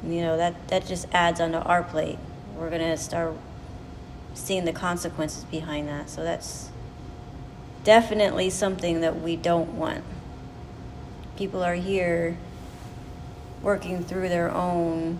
you 0.02 0.22
know, 0.22 0.38
that, 0.38 0.70
that 0.70 0.86
just 0.86 1.06
adds 1.12 1.42
onto 1.42 1.58
our 1.58 1.84
plate. 1.84 2.18
We're 2.56 2.70
going 2.70 2.82
to 2.82 2.96
start 2.96 3.34
seeing 4.34 4.64
the 4.64 4.72
consequences 4.72 5.44
behind 5.44 5.90
that. 5.90 6.10
So 6.10 6.24
that's 6.24 6.70
definitely 7.84 8.50
something 8.50 9.02
that 9.02 9.22
we 9.22 9.36
don't 9.36 9.78
want. 9.78 10.06
People 11.36 11.62
are 11.62 11.76
here 11.76 12.38
working 13.62 14.02
through 14.02 14.30
their 14.30 14.50
own 14.50 15.20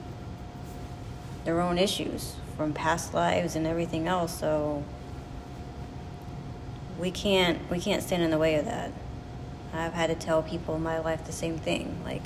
their 1.44 1.60
own 1.62 1.78
issues 1.78 2.36
from 2.58 2.74
past 2.74 3.14
lives 3.14 3.56
and 3.56 3.66
everything 3.68 4.08
else, 4.08 4.40
so 4.40 4.84
we 7.00 7.12
can't 7.12 7.70
we 7.70 7.80
can't 7.80 8.02
stand 8.04 8.24
in 8.24 8.32
the 8.32 8.38
way 8.38 8.56
of 8.56 8.66
that. 8.66 8.92
I've 9.74 9.94
had 9.94 10.08
to 10.08 10.16
tell 10.16 10.42
people 10.42 10.76
in 10.76 10.84
my 10.84 11.00
life 11.00 11.26
the 11.26 11.32
same 11.32 11.58
thing, 11.60 12.02
like 12.04 12.24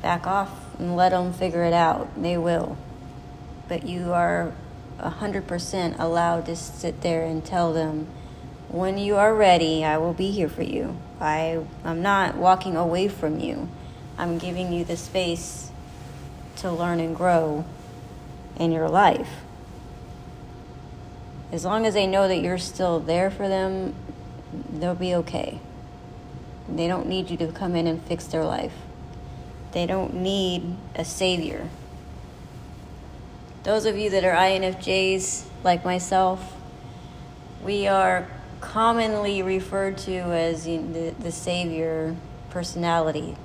back 0.00 0.26
off 0.26 0.50
and 0.78 0.96
let 0.96 1.10
them 1.10 1.32
figure 1.32 1.64
it 1.64 1.72
out. 1.74 2.20
They 2.20 2.38
will. 2.38 2.76
But 3.68 3.86
you 3.86 4.12
are 4.12 4.52
100% 4.98 5.98
allowed 5.98 6.46
to 6.46 6.56
sit 6.56 7.00
there 7.00 7.24
and 7.24 7.44
tell 7.44 7.72
them, 7.72 8.06
when 8.68 8.98
you 8.98 9.16
are 9.16 9.34
ready, 9.34 9.84
I 9.84 9.98
will 9.98 10.12
be 10.12 10.30
here 10.30 10.48
for 10.48 10.62
you. 10.62 10.96
I, 11.20 11.64
I'm 11.84 12.02
not 12.02 12.36
walking 12.36 12.76
away 12.76 13.08
from 13.08 13.40
you. 13.40 13.68
I'm 14.18 14.38
giving 14.38 14.72
you 14.72 14.84
the 14.84 14.96
space 14.96 15.70
to 16.56 16.70
learn 16.70 17.00
and 17.00 17.16
grow 17.16 17.64
in 18.56 18.72
your 18.72 18.88
life. 18.88 19.28
As 21.52 21.64
long 21.64 21.86
as 21.86 21.94
they 21.94 22.06
know 22.06 22.26
that 22.26 22.38
you're 22.38 22.58
still 22.58 22.98
there 23.00 23.30
for 23.30 23.48
them, 23.48 23.94
they'll 24.72 24.94
be 24.94 25.14
okay. 25.14 25.60
They 26.68 26.88
don't 26.88 27.06
need 27.06 27.30
you 27.30 27.36
to 27.38 27.48
come 27.48 27.76
in 27.76 27.86
and 27.86 28.02
fix 28.02 28.24
their 28.24 28.44
life. 28.44 28.72
They 29.72 29.86
don't 29.86 30.14
need 30.14 30.76
a 30.94 31.04
savior. 31.04 31.68
Those 33.64 33.86
of 33.86 33.96
you 33.96 34.10
that 34.10 34.24
are 34.24 34.34
INFJs, 34.34 35.44
like 35.62 35.84
myself, 35.84 36.54
we 37.64 37.86
are 37.86 38.28
commonly 38.60 39.42
referred 39.42 39.98
to 39.98 40.12
as 40.12 40.64
the, 40.64 41.14
the 41.18 41.32
savior 41.32 42.16
personality. 42.50 43.36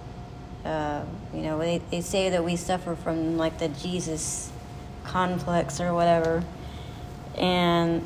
Uh, 0.63 1.04
you 1.34 1.42
know, 1.42 1.58
they, 1.58 1.80
they 1.89 2.01
say 2.01 2.30
that 2.30 2.44
we 2.44 2.56
suffer 2.56 2.96
from 2.96 3.38
like 3.38 3.60
the 3.60 3.70
Jesus 3.70 4.51
complex 5.10 5.82
or 5.82 5.94
whatever. 5.94 6.44
And 7.38 8.06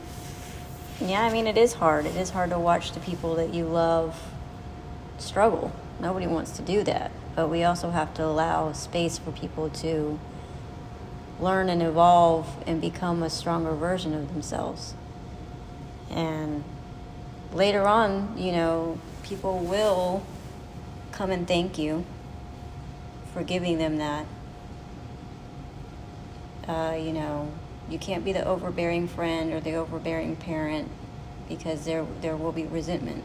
yeah, 1.02 1.24
I 1.24 1.32
mean, 1.32 1.48
it 1.48 1.58
is 1.58 1.74
hard. 1.74 2.06
It 2.06 2.16
is 2.16 2.30
hard 2.30 2.50
to 2.52 2.60
watch 2.60 2.94
the 2.94 3.00
people 3.00 3.36
that 3.36 3.54
you 3.54 3.66
love 3.66 4.20
struggle. 5.18 5.72
Nobody 6.00 6.28
wants 6.28 6.52
to 6.52 6.62
do 6.62 6.84
that. 6.84 7.12
But 7.36 7.50
we 7.50 7.64
also 7.64 7.90
have 7.90 8.14
to 8.16 8.26
allow 8.26 8.72
space 8.74 9.18
for 9.18 9.32
people 9.32 9.70
to 9.70 10.20
learn 11.40 11.68
and 11.70 11.82
evolve 11.82 12.64
and 12.66 12.80
become 12.80 13.22
a 13.24 13.30
stronger 13.30 13.74
version 13.74 14.14
of 14.14 14.32
themselves. 14.34 14.94
And 16.10 16.64
later 17.52 17.88
on, 17.88 18.38
you 18.38 18.52
know, 18.52 19.00
people 19.24 19.60
will 19.60 20.24
come 21.12 21.32
and 21.32 21.48
thank 21.48 21.78
you 21.78 22.06
for 23.34 23.44
giving 23.44 23.78
them 23.78 23.98
that. 23.98 24.26
Uh, 26.68 26.98
you 26.98 27.12
know, 27.12 27.52
you 27.90 28.00
can't 28.00 28.24
be 28.24 28.32
the 28.32 28.46
overbearing 28.46 29.08
friend 29.08 29.54
or 29.54 29.60
the 29.60 29.74
overbearing 29.76 30.36
parent 30.36 30.90
because 31.50 31.86
there 31.86 32.06
there 32.22 32.36
will 32.36 32.52
be 32.52 32.66
resentment. 32.66 33.24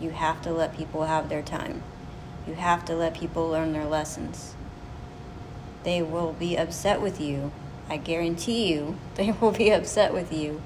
You 0.00 0.10
have 0.10 0.42
to 0.42 0.52
let 0.52 0.76
people 0.76 1.04
have 1.04 1.28
their 1.28 1.42
time. 1.42 1.82
You 2.46 2.54
have 2.54 2.84
to 2.86 2.94
let 2.94 3.14
people 3.14 3.48
learn 3.48 3.72
their 3.72 3.86
lessons. 3.86 4.54
They 5.82 6.02
will 6.02 6.32
be 6.32 6.56
upset 6.56 7.00
with 7.00 7.20
you. 7.20 7.52
I 7.88 7.96
guarantee 7.96 8.72
you, 8.72 8.98
they 9.14 9.32
will 9.32 9.52
be 9.52 9.70
upset 9.70 10.12
with 10.12 10.32
you 10.32 10.60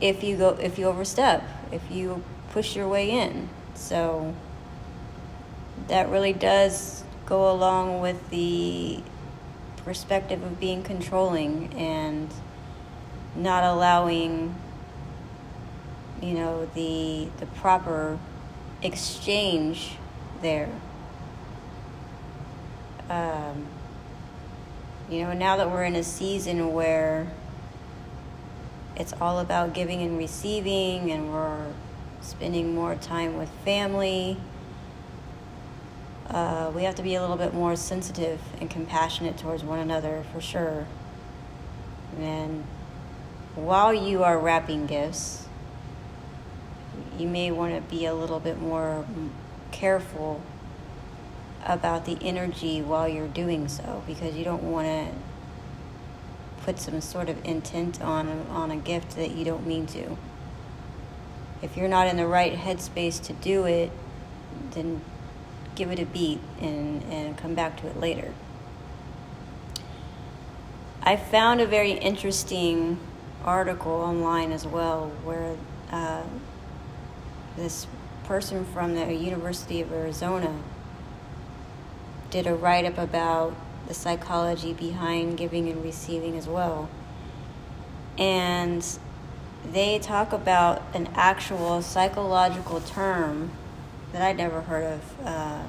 if 0.00 0.22
you 0.22 0.36
go 0.36 0.50
if 0.50 0.78
you 0.78 0.86
overstep, 0.86 1.42
if 1.72 1.90
you 1.90 2.22
push 2.50 2.76
your 2.76 2.88
way 2.88 3.10
in. 3.10 3.48
So 3.74 4.34
that 5.88 6.08
really 6.08 6.32
does 6.32 7.04
go 7.26 7.50
along 7.50 8.00
with 8.00 8.30
the 8.30 9.00
perspective 9.84 10.42
of 10.42 10.58
being 10.58 10.82
controlling 10.82 11.72
and 11.74 12.32
not 13.36 13.64
allowing 13.64 14.54
you 16.22 16.34
know 16.34 16.66
the 16.74 17.28
the 17.38 17.46
proper 17.46 18.18
exchange 18.82 19.96
there. 20.40 20.70
Um, 23.10 23.66
you 25.10 25.22
know 25.22 25.32
now 25.34 25.56
that 25.56 25.70
we're 25.70 25.84
in 25.84 25.96
a 25.96 26.02
season 26.04 26.72
where 26.72 27.26
it's 28.96 29.12
all 29.20 29.40
about 29.40 29.74
giving 29.74 30.00
and 30.02 30.16
receiving 30.16 31.10
and 31.10 31.32
we're 31.32 31.72
spending 32.22 32.74
more 32.74 32.94
time 32.94 33.36
with 33.36 33.50
family 33.64 34.38
uh, 36.30 36.70
we 36.74 36.84
have 36.84 36.94
to 36.94 37.02
be 37.02 37.14
a 37.14 37.20
little 37.20 37.36
bit 37.36 37.54
more 37.54 37.76
sensitive 37.76 38.40
and 38.60 38.70
compassionate 38.70 39.36
towards 39.36 39.62
one 39.62 39.78
another 39.78 40.24
for 40.32 40.40
sure 40.40 40.86
and 42.18 42.64
while 43.54 43.94
you 43.94 44.22
are 44.24 44.38
wrapping 44.38 44.86
gifts, 44.86 45.46
you 47.18 47.28
may 47.28 47.50
want 47.50 47.74
to 47.74 47.80
be 47.94 48.06
a 48.06 48.14
little 48.14 48.40
bit 48.40 48.58
more 48.58 49.04
careful 49.70 50.40
about 51.64 52.04
the 52.04 52.18
energy 52.20 52.82
while 52.82 53.08
you're 53.08 53.28
doing 53.28 53.68
so 53.68 54.02
because 54.06 54.36
you 54.36 54.44
don't 54.44 54.62
want 54.62 54.86
to 54.86 55.08
put 56.64 56.78
some 56.78 57.00
sort 57.00 57.28
of 57.28 57.44
intent 57.44 58.00
on 58.00 58.46
on 58.50 58.70
a 58.70 58.76
gift 58.76 59.16
that 59.16 59.30
you 59.32 59.44
don't 59.44 59.66
mean 59.66 59.86
to. 59.86 60.16
If 61.62 61.76
you're 61.76 61.88
not 61.88 62.08
in 62.08 62.16
the 62.16 62.26
right 62.26 62.54
headspace 62.54 63.22
to 63.24 63.32
do 63.32 63.64
it, 63.64 63.90
then 64.72 65.00
give 65.74 65.90
it 65.90 65.98
a 65.98 66.06
beat 66.06 66.40
and, 66.60 67.02
and 67.04 67.36
come 67.36 67.54
back 67.54 67.80
to 67.80 67.86
it 67.86 67.98
later. 67.98 68.32
I 71.02 71.16
found 71.16 71.60
a 71.60 71.66
very 71.66 71.92
interesting 71.92 72.98
article 73.44 73.92
online 73.92 74.52
as 74.52 74.66
well 74.66 75.12
where 75.22 75.56
uh, 75.90 76.22
this 77.56 77.86
person 78.24 78.64
from 78.64 78.94
the 78.94 79.12
University 79.12 79.80
of 79.80 79.92
Arizona 79.92 80.62
did 82.30 82.46
a 82.46 82.54
write 82.54 82.86
up 82.86 82.96
about 82.96 83.54
the 83.86 83.94
psychology 83.94 84.72
behind 84.72 85.36
giving 85.36 85.68
and 85.68 85.84
receiving 85.84 86.36
as 86.38 86.48
well. 86.48 86.88
And 88.16 88.86
they 89.72 89.98
talk 89.98 90.32
about 90.32 90.82
an 90.94 91.08
actual 91.14 91.82
psychological 91.82 92.80
term 92.80 93.50
that 94.14 94.22
I'd 94.22 94.36
never 94.36 94.60
heard 94.60 94.84
of, 94.84 95.26
uh, 95.26 95.64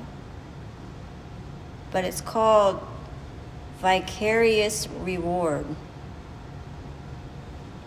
but 1.92 2.06
it's 2.06 2.22
called 2.22 2.80
vicarious 3.82 4.88
reward. 4.88 5.66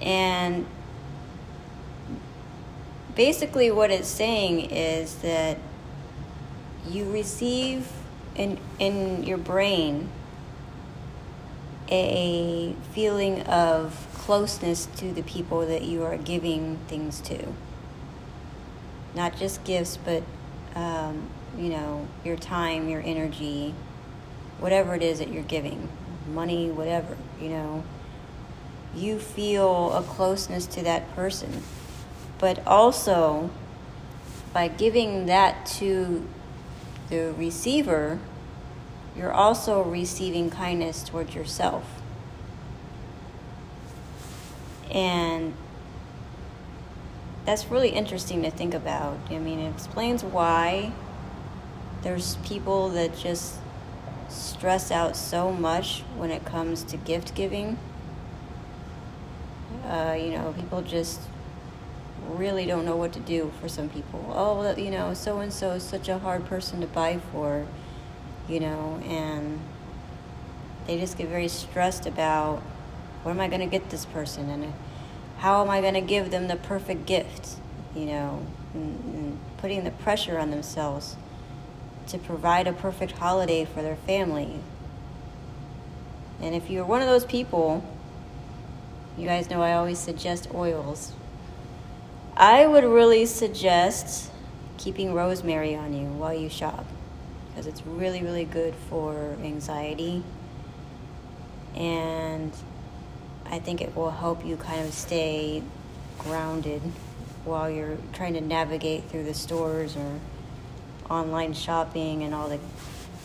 And 0.00 0.66
basically, 3.14 3.70
what 3.70 3.92
it's 3.92 4.08
saying 4.08 4.72
is 4.72 5.14
that 5.18 5.58
you 6.88 7.08
receive 7.12 7.86
in, 8.34 8.58
in 8.80 9.22
your 9.22 9.38
brain 9.38 10.10
a 11.88 12.74
feeling 12.90 13.42
of 13.42 14.08
closeness 14.12 14.86
to 14.96 15.12
the 15.12 15.22
people 15.22 15.64
that 15.68 15.82
you 15.82 16.02
are 16.02 16.16
giving 16.16 16.78
things 16.88 17.20
to. 17.20 17.46
Not 19.14 19.36
just 19.36 19.62
gifts, 19.62 19.96
but, 19.96 20.24
um, 20.78 21.28
you 21.58 21.70
know, 21.70 22.06
your 22.24 22.36
time, 22.36 22.88
your 22.88 23.02
energy, 23.04 23.74
whatever 24.60 24.94
it 24.94 25.02
is 25.02 25.18
that 25.18 25.28
you're 25.28 25.42
giving 25.42 25.88
money, 26.32 26.70
whatever, 26.70 27.16
you 27.40 27.48
know 27.48 27.84
you 28.94 29.18
feel 29.18 29.92
a 29.92 30.02
closeness 30.02 30.66
to 30.66 30.82
that 30.82 31.14
person. 31.14 31.62
But 32.38 32.64
also, 32.66 33.50
by 34.52 34.68
giving 34.68 35.26
that 35.26 35.66
to 35.78 36.26
the 37.10 37.32
receiver, 37.36 38.18
you're 39.16 39.32
also 39.32 39.82
receiving 39.82 40.50
kindness 40.50 41.02
towards 41.02 41.34
yourself. 41.34 41.84
And 44.90 45.54
that's 47.48 47.70
really 47.70 47.88
interesting 47.88 48.42
to 48.42 48.50
think 48.50 48.74
about. 48.74 49.16
I 49.30 49.38
mean, 49.38 49.58
it 49.58 49.70
explains 49.70 50.22
why 50.22 50.92
there's 52.02 52.36
people 52.44 52.90
that 52.90 53.16
just 53.16 53.54
stress 54.28 54.90
out 54.90 55.16
so 55.16 55.50
much 55.50 56.02
when 56.18 56.30
it 56.30 56.44
comes 56.44 56.84
to 56.84 56.98
gift 56.98 57.34
giving 57.34 57.78
uh, 59.86 60.14
you 60.20 60.30
know, 60.30 60.52
people 60.58 60.82
just 60.82 61.22
really 62.32 62.66
don't 62.66 62.84
know 62.84 62.96
what 62.96 63.14
to 63.14 63.20
do 63.20 63.50
for 63.58 63.66
some 63.66 63.88
people. 63.88 64.22
Oh, 64.36 64.76
you 64.76 64.90
know, 64.90 65.14
so 65.14 65.38
and 65.38 65.50
so 65.50 65.70
is 65.70 65.82
such 65.82 66.10
a 66.10 66.18
hard 66.18 66.44
person 66.44 66.82
to 66.82 66.86
buy 66.86 67.18
for, 67.32 67.66
you 68.46 68.60
know, 68.60 69.00
and 69.06 69.58
they 70.86 71.00
just 71.00 71.16
get 71.16 71.28
very 71.28 71.48
stressed 71.48 72.04
about 72.04 72.58
what 73.22 73.32
am 73.32 73.40
I 73.40 73.48
going 73.48 73.60
to 73.60 73.66
get 73.66 73.88
this 73.88 74.04
person 74.04 74.50
and 74.50 74.74
how 75.38 75.62
am 75.62 75.70
I 75.70 75.80
going 75.80 75.94
to 75.94 76.00
give 76.00 76.30
them 76.30 76.48
the 76.48 76.56
perfect 76.56 77.06
gift, 77.06 77.56
you 77.94 78.06
know, 78.06 78.44
and, 78.74 79.14
and 79.14 79.38
putting 79.58 79.84
the 79.84 79.90
pressure 79.90 80.38
on 80.38 80.50
themselves 80.50 81.16
to 82.08 82.18
provide 82.18 82.66
a 82.66 82.72
perfect 82.72 83.12
holiday 83.12 83.64
for 83.64 83.82
their 83.82 83.96
family. 83.96 84.60
And 86.40 86.54
if 86.54 86.70
you're 86.70 86.84
one 86.84 87.00
of 87.00 87.08
those 87.08 87.24
people, 87.24 87.84
you 89.16 89.26
guys 89.26 89.50
know 89.50 89.62
I 89.62 89.74
always 89.74 89.98
suggest 89.98 90.48
oils. 90.54 91.12
I 92.36 92.66
would 92.66 92.84
really 92.84 93.26
suggest 93.26 94.30
keeping 94.76 95.12
rosemary 95.12 95.74
on 95.74 95.92
you 95.92 96.06
while 96.06 96.34
you 96.34 96.48
shop 96.48 96.86
because 97.48 97.66
it's 97.66 97.84
really, 97.84 98.22
really 98.22 98.44
good 98.44 98.74
for 98.88 99.36
anxiety. 99.42 100.22
And 101.74 102.52
I 103.50 103.58
think 103.58 103.80
it 103.80 103.96
will 103.96 104.10
help 104.10 104.44
you 104.44 104.56
kind 104.56 104.86
of 104.86 104.92
stay 104.92 105.62
grounded 106.18 106.82
while 107.44 107.70
you're 107.70 107.96
trying 108.12 108.34
to 108.34 108.40
navigate 108.40 109.04
through 109.04 109.24
the 109.24 109.34
stores 109.34 109.96
or 109.96 110.20
online 111.08 111.54
shopping 111.54 112.22
and 112.22 112.34
all 112.34 112.48
the 112.48 112.58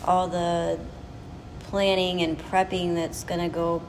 all 0.04 0.28
the 0.28 0.78
planning 1.60 2.22
and 2.22 2.38
prepping 2.38 2.94
that's 2.94 3.24
going 3.24 3.40
to 3.40 3.48
go 3.48 3.82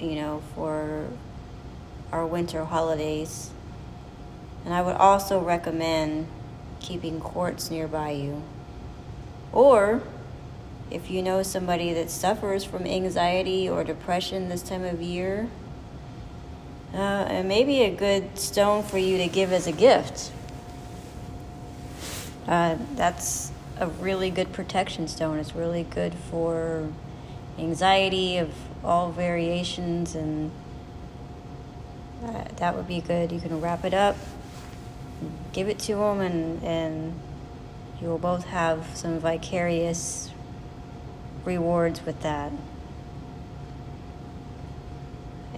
you 0.00 0.14
know, 0.14 0.42
for 0.54 1.08
our 2.12 2.26
winter 2.26 2.64
holidays. 2.64 3.50
And 4.64 4.74
I 4.74 4.82
would 4.82 4.96
also 4.96 5.40
recommend 5.40 6.28
keeping 6.80 7.20
quartz 7.20 7.70
nearby 7.70 8.10
you. 8.10 8.42
Or 9.52 10.02
if 10.90 11.10
you 11.10 11.22
know 11.22 11.42
somebody 11.42 11.92
that 11.92 12.10
suffers 12.10 12.64
from 12.64 12.86
anxiety 12.86 13.68
or 13.68 13.84
depression 13.84 14.48
this 14.48 14.62
time 14.62 14.84
of 14.84 15.00
year, 15.02 15.48
uh, 16.94 17.26
it 17.28 17.44
may 17.44 17.64
be 17.64 17.82
a 17.82 17.94
good 17.94 18.38
stone 18.38 18.82
for 18.82 18.98
you 18.98 19.18
to 19.18 19.28
give 19.28 19.52
as 19.52 19.66
a 19.66 19.72
gift. 19.72 20.32
Uh, 22.46 22.76
that's 22.94 23.52
a 23.78 23.86
really 23.86 24.30
good 24.30 24.52
protection 24.52 25.06
stone. 25.06 25.38
It's 25.38 25.54
really 25.54 25.82
good 25.82 26.14
for 26.14 26.88
anxiety 27.58 28.38
of 28.38 28.50
all 28.82 29.10
variations, 29.10 30.14
and 30.14 30.50
uh, 32.24 32.44
that 32.56 32.74
would 32.74 32.88
be 32.88 33.02
good. 33.02 33.30
You 33.30 33.40
can 33.40 33.60
wrap 33.60 33.84
it 33.84 33.92
up, 33.92 34.16
give 35.52 35.68
it 35.68 35.78
to 35.80 35.96
them, 35.96 36.20
and, 36.20 36.62
and 36.62 37.20
you 38.00 38.08
will 38.08 38.18
both 38.18 38.46
have 38.46 38.86
some 38.94 39.18
vicarious 39.18 40.30
rewards 41.48 42.04
with 42.04 42.20
that. 42.22 42.52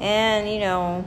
And, 0.00 0.48
you 0.48 0.60
know, 0.60 1.04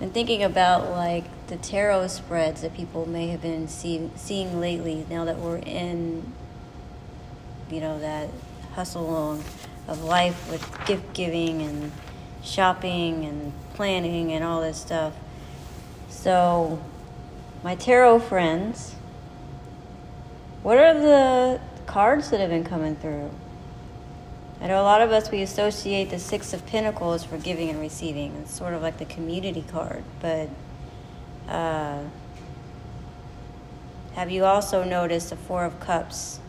and 0.00 0.12
thinking 0.12 0.42
about 0.42 0.90
like 0.90 1.24
the 1.46 1.56
tarot 1.56 2.08
spreads 2.08 2.62
that 2.62 2.74
people 2.74 3.06
may 3.06 3.28
have 3.28 3.42
been 3.42 3.68
see, 3.68 4.10
seeing 4.16 4.60
lately 4.60 5.06
now 5.08 5.24
that 5.26 5.38
we're 5.38 5.58
in, 5.58 6.32
you 7.70 7.80
know, 7.80 7.98
that 8.00 8.30
hustle 8.74 9.08
on 9.08 9.44
of 9.86 10.02
life 10.02 10.50
with 10.50 10.62
gift 10.86 11.12
giving 11.14 11.62
and 11.62 11.92
shopping 12.42 13.24
and 13.24 13.52
planning 13.74 14.32
and 14.32 14.42
all 14.42 14.60
this 14.60 14.80
stuff. 14.80 15.12
So, 16.08 16.82
my 17.62 17.74
tarot 17.76 18.20
friends, 18.20 18.96
What 20.66 20.78
are 20.78 20.94
the 20.94 21.60
cards 21.86 22.30
that 22.30 22.40
have 22.40 22.50
been 22.50 22.64
coming 22.64 22.96
through? 22.96 23.30
I 24.58 24.68
know 24.68 24.80
a 24.80 24.84
lot 24.84 25.02
of 25.02 25.12
us, 25.12 25.30
we 25.30 25.42
associate 25.42 26.08
the 26.08 26.18
Six 26.18 26.54
of 26.54 26.64
Pentacles 26.66 27.24
for 27.24 27.36
giving 27.36 27.68
and 27.68 27.78
receiving. 27.78 28.34
It's 28.42 28.56
sort 28.56 28.72
of 28.72 28.80
like 28.80 28.96
the 28.96 29.04
community 29.04 29.62
card. 29.70 30.02
But 30.20 30.48
uh, 31.46 32.04
have 34.14 34.30
you 34.30 34.44
also 34.46 34.82
noticed 34.82 35.28
the 35.28 35.36
Four 35.36 35.66
of 35.66 35.78
Cups 35.78 36.40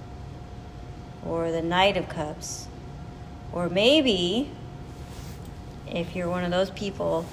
or 1.25 1.51
the 1.51 1.61
Knight 1.61 1.97
of 1.97 2.07
Cups? 2.07 2.69
Or 3.51 3.67
maybe 3.67 4.51
if 5.85 6.15
you're 6.15 6.29
one 6.29 6.45
of 6.45 6.51
those 6.51 6.69
people, 6.71 7.25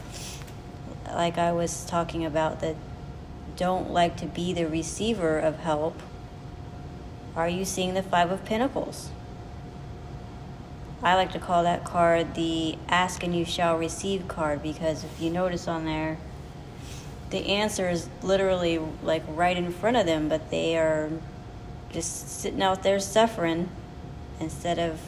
like 1.07 1.39
I 1.39 1.53
was 1.53 1.85
talking 1.85 2.25
about, 2.25 2.61
that 2.61 2.75
don't 3.57 3.93
like 3.93 4.17
to 4.17 4.27
be 4.27 4.53
the 4.53 4.67
receiver 4.67 5.39
of 5.39 5.59
help, 5.59 6.01
are 7.37 7.49
you 7.49 7.65
seeing 7.65 7.95
the 7.95 8.03
Five 8.03 8.33
of 8.33 8.45
Pentacles? 8.45 9.11
I 11.05 11.17
like 11.17 11.33
to 11.33 11.38
call 11.38 11.64
that 11.64 11.85
card 11.85 12.35
the 12.35 12.79
ask 12.88 13.23
and 13.23 13.37
you 13.37 13.45
shall 13.45 13.77
receive 13.77 14.27
card 14.27 14.62
because 14.62 15.05
if 15.05 15.21
you 15.21 15.29
notice 15.29 15.69
on 15.69 15.85
there, 15.85 16.17
the 17.29 17.47
answer 17.47 17.90
is 17.90 18.09
literally 18.23 18.81
like 19.03 19.23
right 19.29 19.55
in 19.55 19.71
front 19.71 19.99
of 19.99 20.07
them, 20.07 20.31
but 20.31 20.51
they 20.51 20.79
are 20.79 21.11
just 21.93 22.40
sitting 22.40 22.62
out 22.62 22.83
there 22.83 22.99
suffering 22.99 23.69
instead 24.40 24.79
of 24.79 24.99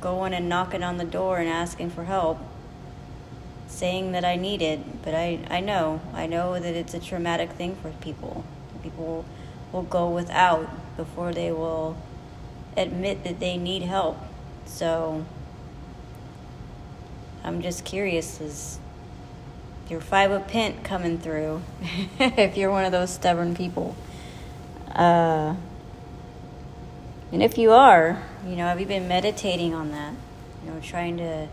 going 0.00 0.32
and 0.32 0.48
knocking 0.48 0.84
on 0.84 0.96
the 0.96 1.04
door 1.04 1.38
and 1.38 1.48
asking 1.48 1.90
for 1.90 2.04
help, 2.04 2.38
saying 3.66 4.12
that 4.12 4.24
I 4.24 4.36
need 4.36 4.62
it. 4.62 5.02
But 5.02 5.12
I, 5.12 5.40
I 5.50 5.58
know, 5.58 6.00
I 6.14 6.28
know 6.28 6.60
that 6.60 6.74
it's 6.76 6.94
a 6.94 7.00
traumatic 7.00 7.50
thing 7.50 7.74
for 7.74 7.90
people. 8.00 8.44
People 8.84 9.24
will 9.72 9.82
go 9.82 10.08
without 10.08 10.96
before 10.96 11.32
they 11.32 11.50
will 11.50 11.96
admit 12.76 13.24
that 13.24 13.40
they 13.40 13.56
need 13.56 13.82
help. 13.82 14.18
So 14.68 15.24
I'm 17.42 17.62
just 17.62 17.84
curious 17.84 18.40
is 18.40 18.78
your 19.88 20.00
five 20.00 20.30
of 20.30 20.46
pent 20.46 20.84
coming 20.84 21.18
through 21.18 21.62
if 22.20 22.56
you're 22.56 22.70
one 22.70 22.84
of 22.84 22.92
those 22.92 23.10
stubborn 23.10 23.56
people. 23.56 23.96
Uh, 24.94 25.56
and 27.32 27.42
if 27.42 27.58
you 27.58 27.72
are, 27.72 28.22
you 28.46 28.54
know, 28.54 28.66
have 28.66 28.78
you 28.78 28.86
been 28.86 29.08
meditating 29.08 29.74
on 29.74 29.90
that? 29.90 30.12
You 30.64 30.70
know, 30.70 30.80
trying 30.80 31.16
to 31.16 31.48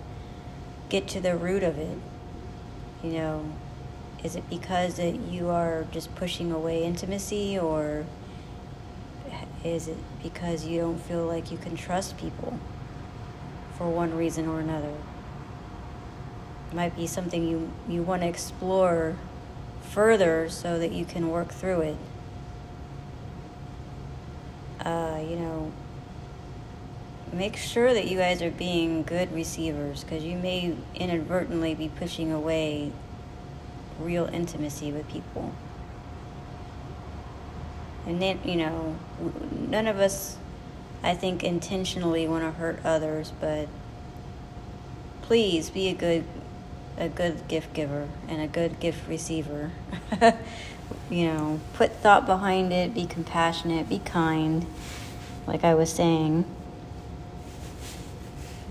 get 0.90 1.08
to 1.10 1.22
the 1.22 1.36
root 1.36 1.64
of 1.64 1.78
it. 1.78 1.98
You 3.04 3.14
know, 3.14 3.46
is 4.24 4.36
it 4.36 4.50
because 4.50 4.96
that 4.96 5.16
you 5.16 5.50
are 5.50 5.86
just 5.92 6.14
pushing 6.16 6.52
away 6.52 6.84
intimacy 6.84 7.58
or 7.58 8.06
is 9.64 9.88
it 9.88 9.98
because 10.22 10.66
you 10.66 10.82
don't 10.82 11.00
feel 11.00 11.26
like 11.26 11.52
you 11.52 11.58
can 11.58 11.76
trust 11.76 12.18
people? 12.18 12.60
For 13.78 13.90
one 13.90 14.16
reason 14.16 14.48
or 14.48 14.60
another. 14.60 14.94
It 16.72 16.76
might 16.76 16.96
be 16.96 17.08
something 17.08 17.48
you, 17.48 17.72
you 17.88 18.02
want 18.02 18.22
to 18.22 18.28
explore 18.28 19.16
further 19.82 20.50
so 20.50 20.80
that 20.80 20.92
you 20.92 21.06
can 21.06 21.30
work 21.30 21.52
through 21.52 21.82
it. 21.82 21.98
Uh, 24.82 25.24
you 25.28 25.36
know, 25.36 25.72
make 27.34 27.58
sure 27.58 27.94
that 27.94 28.08
you 28.08 28.18
guys 28.18 28.42
are 28.42 28.52
being 28.52 29.04
good 29.04 29.32
receivers 29.34 30.04
because 30.04 30.24
you 30.24 30.38
may 30.38 30.76
inadvertently 30.96 31.74
be 31.76 31.90
pushing 31.90 32.32
away 32.32 32.92
real 34.00 34.26
intimacy 34.26 34.92
with 34.92 35.08
people. 35.10 35.54
And 38.06 38.22
then, 38.22 38.40
you 38.46 38.56
know, 38.56 38.96
none 39.52 39.88
of 39.88 40.00
us 40.00 40.38
I 41.06 41.14
think, 41.14 41.44
intentionally 41.44 42.28
want 42.28 42.44
to 42.44 42.52
hurt 42.60 42.80
others, 42.84 43.32
but 43.40 43.68
please 45.22 45.70
be 45.70 45.88
a 45.90 45.94
good 45.94 46.26
a 46.98 47.08
good 47.10 47.48
gift 47.48 47.74
giver 47.74 48.08
and 48.28 48.42
a 48.42 48.48
good 48.48 48.80
gift 48.80 49.08
receiver. 49.08 49.70
you 51.10 51.28
know, 51.28 51.60
put 51.74 51.92
thought 51.92 52.26
behind 52.26 52.74
it, 52.74 52.96
be 52.96 53.06
compassionate, 53.06 53.88
be 53.88 54.00
kind, 54.00 54.66
like 55.46 55.64
I 55.64 55.76
was 55.76 55.92
saying. 55.92 56.44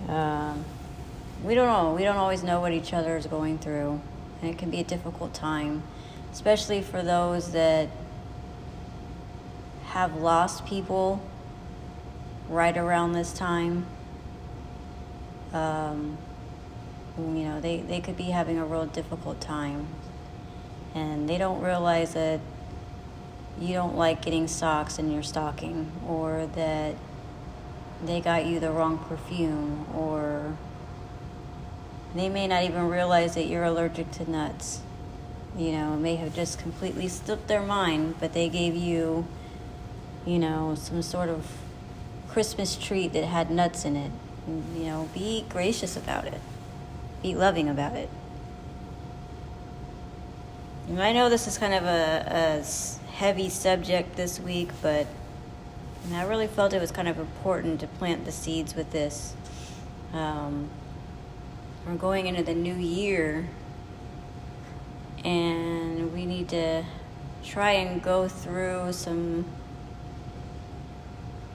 Um, 0.09 0.65
we 1.45 1.55
don't 1.55 1.69
know. 1.69 1.95
We 1.95 2.03
don't 2.03 2.17
always 2.17 2.43
know 2.43 2.61
what 2.61 2.73
each 2.73 2.93
other 2.93 3.17
is 3.17 3.27
going 3.27 3.59
through, 3.59 4.01
and 4.43 4.51
it 4.51 4.59
can 4.59 4.71
be 4.71 4.81
a 4.81 4.85
difficult 4.85 5.35
time, 5.35 5.85
especially 6.33 6.83
for 6.83 7.01
those 7.03 7.53
that 7.53 7.91
have 9.85 10.17
lost 10.17 10.67
people 10.67 11.23
right 12.49 12.77
around 12.77 13.13
this 13.13 13.33
time. 13.33 13.87
Um, 15.53 16.19
you 17.17 17.45
know, 17.45 17.61
they, 17.61 17.79
they 17.79 18.01
could 18.01 18.17
be 18.17 18.25
having 18.25 18.59
a 18.59 18.65
real 18.65 18.87
difficult 18.87 19.41
time. 19.41 19.87
And 20.95 21.29
they 21.29 21.39
don't 21.39 21.61
realize 21.61 22.15
that 22.15 22.41
you 23.61 23.75
don't 23.75 23.97
like 23.97 24.23
getting 24.23 24.49
socks 24.49 24.99
in 24.99 25.13
your 25.13 25.23
stocking, 25.23 25.93
or 26.07 26.49
that 26.55 26.95
they 28.05 28.21
got 28.21 28.47
you 28.47 28.59
the 28.59 28.71
wrong 28.71 28.99
perfume, 28.99 29.87
or 29.95 30.57
they 32.15 32.29
may 32.29 32.47
not 32.47 32.65
even 32.65 32.89
realize 32.89 33.35
that 33.37 33.47
you're 33.47 33.65
allergic 33.65 34.11
to 34.13 34.31
nuts. 34.31 34.81
You 35.57 35.73
know, 35.73 35.97
may 35.97 36.17
have 36.17 36.35
just 36.35 36.59
completely 36.59 37.07
slipped 37.07 37.47
their 37.47 37.63
mind, 37.63 38.17
but 38.19 38.33
they 38.33 38.49
gave 38.49 38.75
you, 38.75 39.27
you 40.27 40.41
know, 40.41 40.75
some 40.75 41.01
sort 41.01 41.29
of 41.29 41.47
Christmas 42.35 42.75
tree 42.75 43.07
that 43.07 43.25
had 43.27 43.49
nuts 43.49 43.85
in 43.85 43.95
it. 43.95 44.11
You 44.75 44.87
know, 44.87 45.09
be 45.15 45.45
gracious 45.49 45.97
about 45.97 46.25
it, 46.25 46.41
be 47.23 47.33
loving 47.33 47.69
about 47.69 47.95
it. 47.95 48.11
And 50.89 51.01
I 51.01 51.13
know 51.13 51.31
this 51.31 51.47
is 51.47 51.57
kind 51.57 51.73
of 51.73 51.85
a, 51.85 52.61
a 52.61 53.13
heavy 53.13 53.49
subject 53.49 54.17
this 54.17 54.41
week, 54.41 54.71
but 54.83 55.07
I 56.13 56.25
really 56.25 56.49
felt 56.49 56.73
it 56.73 56.81
was 56.81 56.91
kind 56.91 57.07
of 57.07 57.21
important 57.21 57.79
to 57.81 57.87
plant 57.87 58.25
the 58.25 58.33
seeds 58.33 58.75
with 58.75 58.91
this. 58.91 59.35
Um, 60.13 60.69
we're 61.87 61.95
going 61.95 62.27
into 62.27 62.43
the 62.43 62.53
new 62.53 62.75
year, 62.75 63.49
and 65.25 66.13
we 66.13 66.27
need 66.27 66.49
to 66.49 66.85
try 67.45 67.71
and 67.71 68.03
go 68.03 68.27
through 68.27 68.93
some 68.93 69.45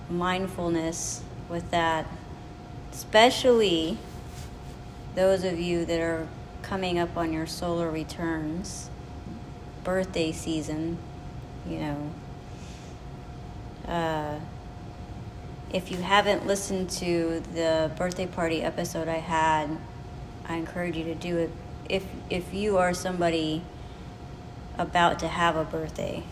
mindfulness 0.09 1.21
with 1.49 1.69
that, 1.71 2.05
especially 2.91 3.97
those 5.15 5.43
of 5.43 5.59
you 5.59 5.85
that 5.85 5.99
are 5.99 6.27
coming 6.61 6.99
up 6.99 7.17
on 7.17 7.33
your 7.33 7.47
solar 7.47 7.89
returns, 7.89 8.89
birthday 9.83 10.31
season, 10.31 10.97
you 11.67 11.79
know. 11.79 12.11
Uh, 13.87 14.39
if 15.73 15.91
you 15.91 15.97
haven't 15.97 16.47
listened 16.47 16.89
to 16.89 17.43
the 17.53 17.91
birthday 17.95 18.27
party 18.27 18.61
episode 18.61 19.07
I 19.07 19.17
had, 19.17 19.69
I 20.47 20.55
encourage 20.55 20.97
you 20.97 21.03
to 21.05 21.15
do 21.15 21.37
it. 21.37 21.51
If 21.87 22.03
if 22.29 22.53
you 22.53 22.77
are 22.77 22.93
somebody 22.93 23.63
about 24.77 25.19
to 25.19 25.27
have 25.27 25.55
a 25.55 25.63
birthday, 25.63 26.23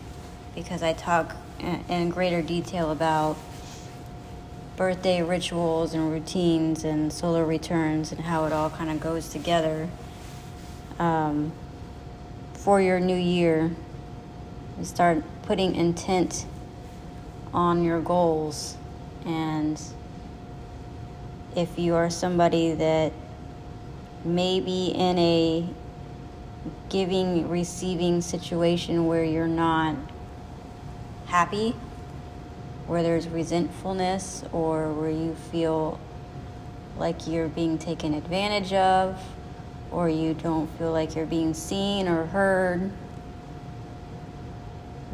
because 0.54 0.82
I 0.82 0.92
talk 0.92 1.36
in 1.60 2.10
greater 2.10 2.42
detail 2.42 2.90
about 2.90 3.36
birthday 4.78 5.20
rituals 5.20 5.92
and 5.92 6.08
routines 6.08 6.84
and 6.84 7.12
solar 7.12 7.44
returns 7.44 8.12
and 8.12 8.20
how 8.20 8.44
it 8.44 8.52
all 8.52 8.70
kind 8.70 8.88
of 8.88 9.00
goes 9.00 9.28
together 9.28 9.88
um, 11.00 11.50
for 12.54 12.80
your 12.80 13.00
new 13.00 13.16
year. 13.16 13.72
You 14.78 14.84
start 14.84 15.24
putting 15.42 15.74
intent 15.74 16.46
on 17.52 17.82
your 17.82 18.00
goals. 18.00 18.76
And 19.26 19.82
if 21.56 21.76
you 21.76 21.96
are 21.96 22.08
somebody 22.08 22.72
that 22.74 23.12
may 24.24 24.60
be 24.60 24.90
in 24.90 25.18
a 25.18 25.68
giving 26.88 27.48
receiving 27.48 28.20
situation 28.20 29.08
where 29.08 29.24
you're 29.24 29.48
not 29.48 29.96
happy 31.26 31.74
where 32.88 33.02
there's 33.02 33.28
resentfulness 33.28 34.42
or 34.50 34.90
where 34.94 35.10
you 35.10 35.34
feel 35.52 36.00
like 36.96 37.28
you're 37.28 37.48
being 37.48 37.78
taken 37.78 38.14
advantage 38.14 38.72
of 38.72 39.22
or 39.90 40.08
you 40.08 40.32
don't 40.34 40.66
feel 40.78 40.90
like 40.90 41.14
you're 41.14 41.26
being 41.26 41.52
seen 41.52 42.08
or 42.08 42.24
heard. 42.26 42.90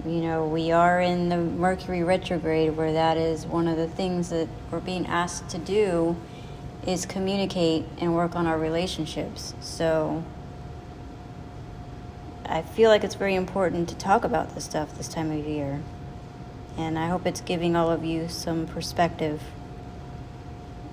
You 0.06 0.20
know, 0.20 0.46
we 0.46 0.70
are 0.70 1.00
in 1.00 1.28
the 1.28 1.36
Mercury 1.36 2.04
retrograde 2.04 2.76
where 2.76 2.92
that 2.92 3.16
is 3.16 3.44
one 3.44 3.66
of 3.66 3.76
the 3.76 3.88
things 3.88 4.30
that 4.30 4.48
we're 4.70 4.78
being 4.80 5.06
asked 5.06 5.48
to 5.50 5.58
do 5.58 6.16
is 6.86 7.04
communicate 7.06 7.86
and 7.98 8.14
work 8.14 8.36
on 8.36 8.46
our 8.46 8.58
relationships. 8.58 9.52
So 9.60 10.22
I 12.46 12.62
feel 12.62 12.88
like 12.88 13.02
it's 13.02 13.14
very 13.16 13.34
important 13.34 13.88
to 13.88 13.96
talk 13.96 14.22
about 14.22 14.54
this 14.54 14.64
stuff 14.64 14.96
this 14.96 15.08
time 15.08 15.32
of 15.32 15.44
year 15.44 15.80
And 16.76 16.98
I 16.98 17.08
hope 17.08 17.26
it's 17.26 17.40
giving 17.40 17.76
all 17.76 17.90
of 17.90 18.04
you 18.04 18.28
some 18.28 18.66
perspective. 18.66 19.40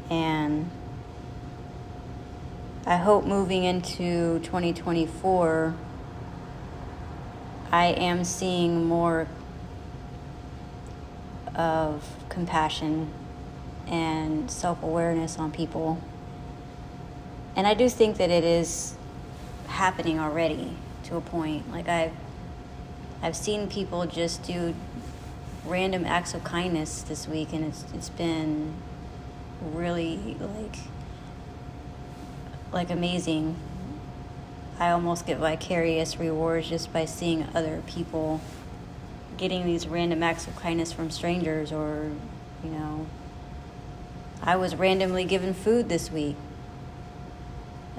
And 0.10 0.70
I 2.86 2.98
hope 2.98 3.26
moving 3.26 3.64
into 3.64 4.40
2024, 4.40 5.74
I 7.72 7.86
am 7.86 8.24
seeing 8.24 8.86
more 8.86 9.28
of 11.56 12.04
compassion 12.30 13.12
and 13.88 14.50
self 14.50 14.82
awareness 14.84 15.38
on 15.38 15.52
people. 15.52 16.02
And 17.56 17.68
I 17.68 17.74
do 17.74 17.90
think 17.90 18.18
that 18.18 18.30
it 18.30 18.44
is 18.44 18.96
happening 19.68 20.20
already 20.20 20.76
to 21.04 21.18
a 21.18 21.22
point. 21.22 21.72
Like 21.72 21.88
I've 21.88 22.14
I've 23.22 23.36
seen 23.36 23.68
people 23.68 24.06
just 24.06 24.44
do 24.44 24.74
random 25.66 26.06
acts 26.06 26.34
of 26.34 26.44
kindness 26.44 27.04
this 27.04 27.28
week 27.28 27.54
and 27.54 27.64
it's 27.66 27.86
it's 27.94 28.10
been 28.10 28.74
really 29.62 30.36
like 30.40 30.78
like 32.72 32.90
amazing. 32.90 33.56
I 34.80 34.92
almost 34.92 35.28
get 35.28 35.38
vicarious 35.38 36.18
rewards 36.18 36.70
just 36.70 36.92
by 36.92 37.06
seeing 37.06 37.48
other 37.54 37.84
people 37.86 38.42
getting 39.38 39.66
these 39.66 39.88
random 39.88 40.24
acts 40.24 40.48
of 40.48 40.56
kindness 40.56 40.92
from 40.92 41.10
strangers 41.10 41.72
or, 41.72 42.12
you 42.64 42.70
know, 42.70 43.08
I 44.42 44.56
was 44.56 44.76
randomly 44.76 45.26
given 45.26 45.54
food 45.54 45.90
this 45.90 46.12
week. 46.12 46.36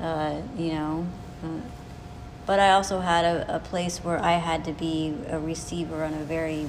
Uh, 0.01 0.41
you 0.57 0.73
know, 0.73 1.07
uh, 1.45 1.61
but 2.47 2.59
I 2.59 2.73
also 2.73 3.01
had 3.01 3.25
a, 3.25 3.57
a 3.57 3.59
place 3.61 3.99
where 3.99 4.19
I 4.19 4.33
had 4.33 4.65
to 4.65 4.73
be 4.73 5.15
a 5.29 5.39
receiver 5.39 6.03
on 6.03 6.15
a 6.15 6.25
very, 6.25 6.69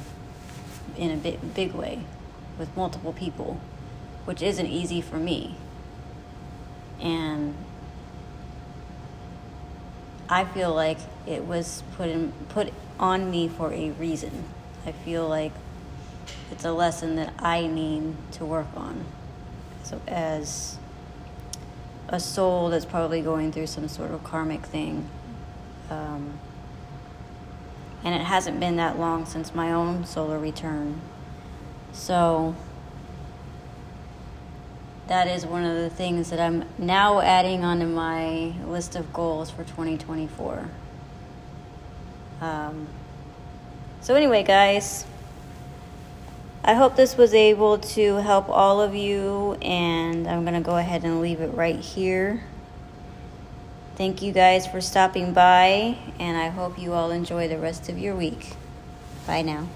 in 0.98 1.12
a 1.12 1.17
big, 1.17 1.54
big 1.54 1.74
way, 1.74 2.04
with 2.58 2.76
multiple 2.76 3.13
people, 3.13 3.60
which 4.26 4.41
isn't 4.41 4.67
easy 4.67 5.02
for 5.02 5.17
me. 5.17 5.56
And 7.00 7.56
I 10.30 10.46
feel 10.46 10.74
like 10.74 10.98
it 11.28 11.43
was 11.46 11.84
put 11.96 12.10
in, 12.10 12.32
put 12.50 12.74
on 13.00 13.30
me 13.30 13.48
for 13.48 13.74
a 13.74 13.91
reason. 13.91 14.46
I 14.86 14.91
feel 14.91 15.28
like 15.28 15.52
it's 16.52 16.65
a 16.65 16.72
lesson 16.72 17.15
that 17.15 17.34
I 17.39 17.67
need 17.67 18.15
to 18.34 18.46
work 18.46 18.67
on. 18.76 19.06
So 19.84 20.02
as 20.08 20.78
a 22.08 22.19
soul 22.19 22.69
that's 22.69 22.86
probably 22.86 23.22
going 23.22 23.52
through 23.52 23.67
some 23.67 23.88
sort 23.88 24.12
of 24.12 24.24
karmic 24.24 24.65
thing. 24.65 25.10
Um, 25.89 26.39
and 28.03 28.13
it 28.13 28.21
hasn't 28.21 28.59
been 28.59 28.75
that 28.77 28.99
long 28.99 29.25
since 29.25 29.55
my 29.55 29.71
own 29.71 30.05
solar 30.05 30.39
return. 30.39 31.01
So 31.93 32.55
that 35.07 35.27
is 35.27 35.45
one 35.45 35.63
of 35.63 35.75
the 35.75 35.89
things 35.89 36.29
that 36.29 36.39
I'm 36.39 36.65
now 36.77 37.19
adding 37.21 37.63
onto 37.63 37.85
my 37.85 38.53
list 38.65 38.95
of 38.95 39.13
goals 39.13 39.51
for 39.51 39.63
2024. 39.63 40.69
Um, 42.41 42.87
so, 44.01 44.15
anyway, 44.15 44.43
guys, 44.43 45.05
I 46.63 46.73
hope 46.73 46.95
this 46.95 47.15
was 47.15 47.33
able 47.33 47.77
to 47.77 48.15
help 48.15 48.49
all 48.49 48.81
of 48.81 48.95
you, 48.95 49.57
and 49.61 50.27
I'm 50.27 50.43
going 50.43 50.55
to 50.55 50.65
go 50.65 50.77
ahead 50.77 51.03
and 51.03 51.21
leave 51.21 51.41
it 51.41 51.53
right 51.53 51.79
here. 51.79 52.43
Thank 53.95 54.23
you 54.23 54.32
guys 54.32 54.65
for 54.65 54.82
stopping 54.82 55.34
by, 55.34 55.97
and 56.17 56.36
I 56.36 56.49
hope 56.49 56.79
you 56.79 56.93
all 56.93 57.12
enjoy 57.12 57.47
the 57.47 57.60
rest 57.60 57.89
of 57.89 57.99
your 57.99 58.15
week. 58.15 58.53
Bye 59.27 59.43
now. 59.43 59.67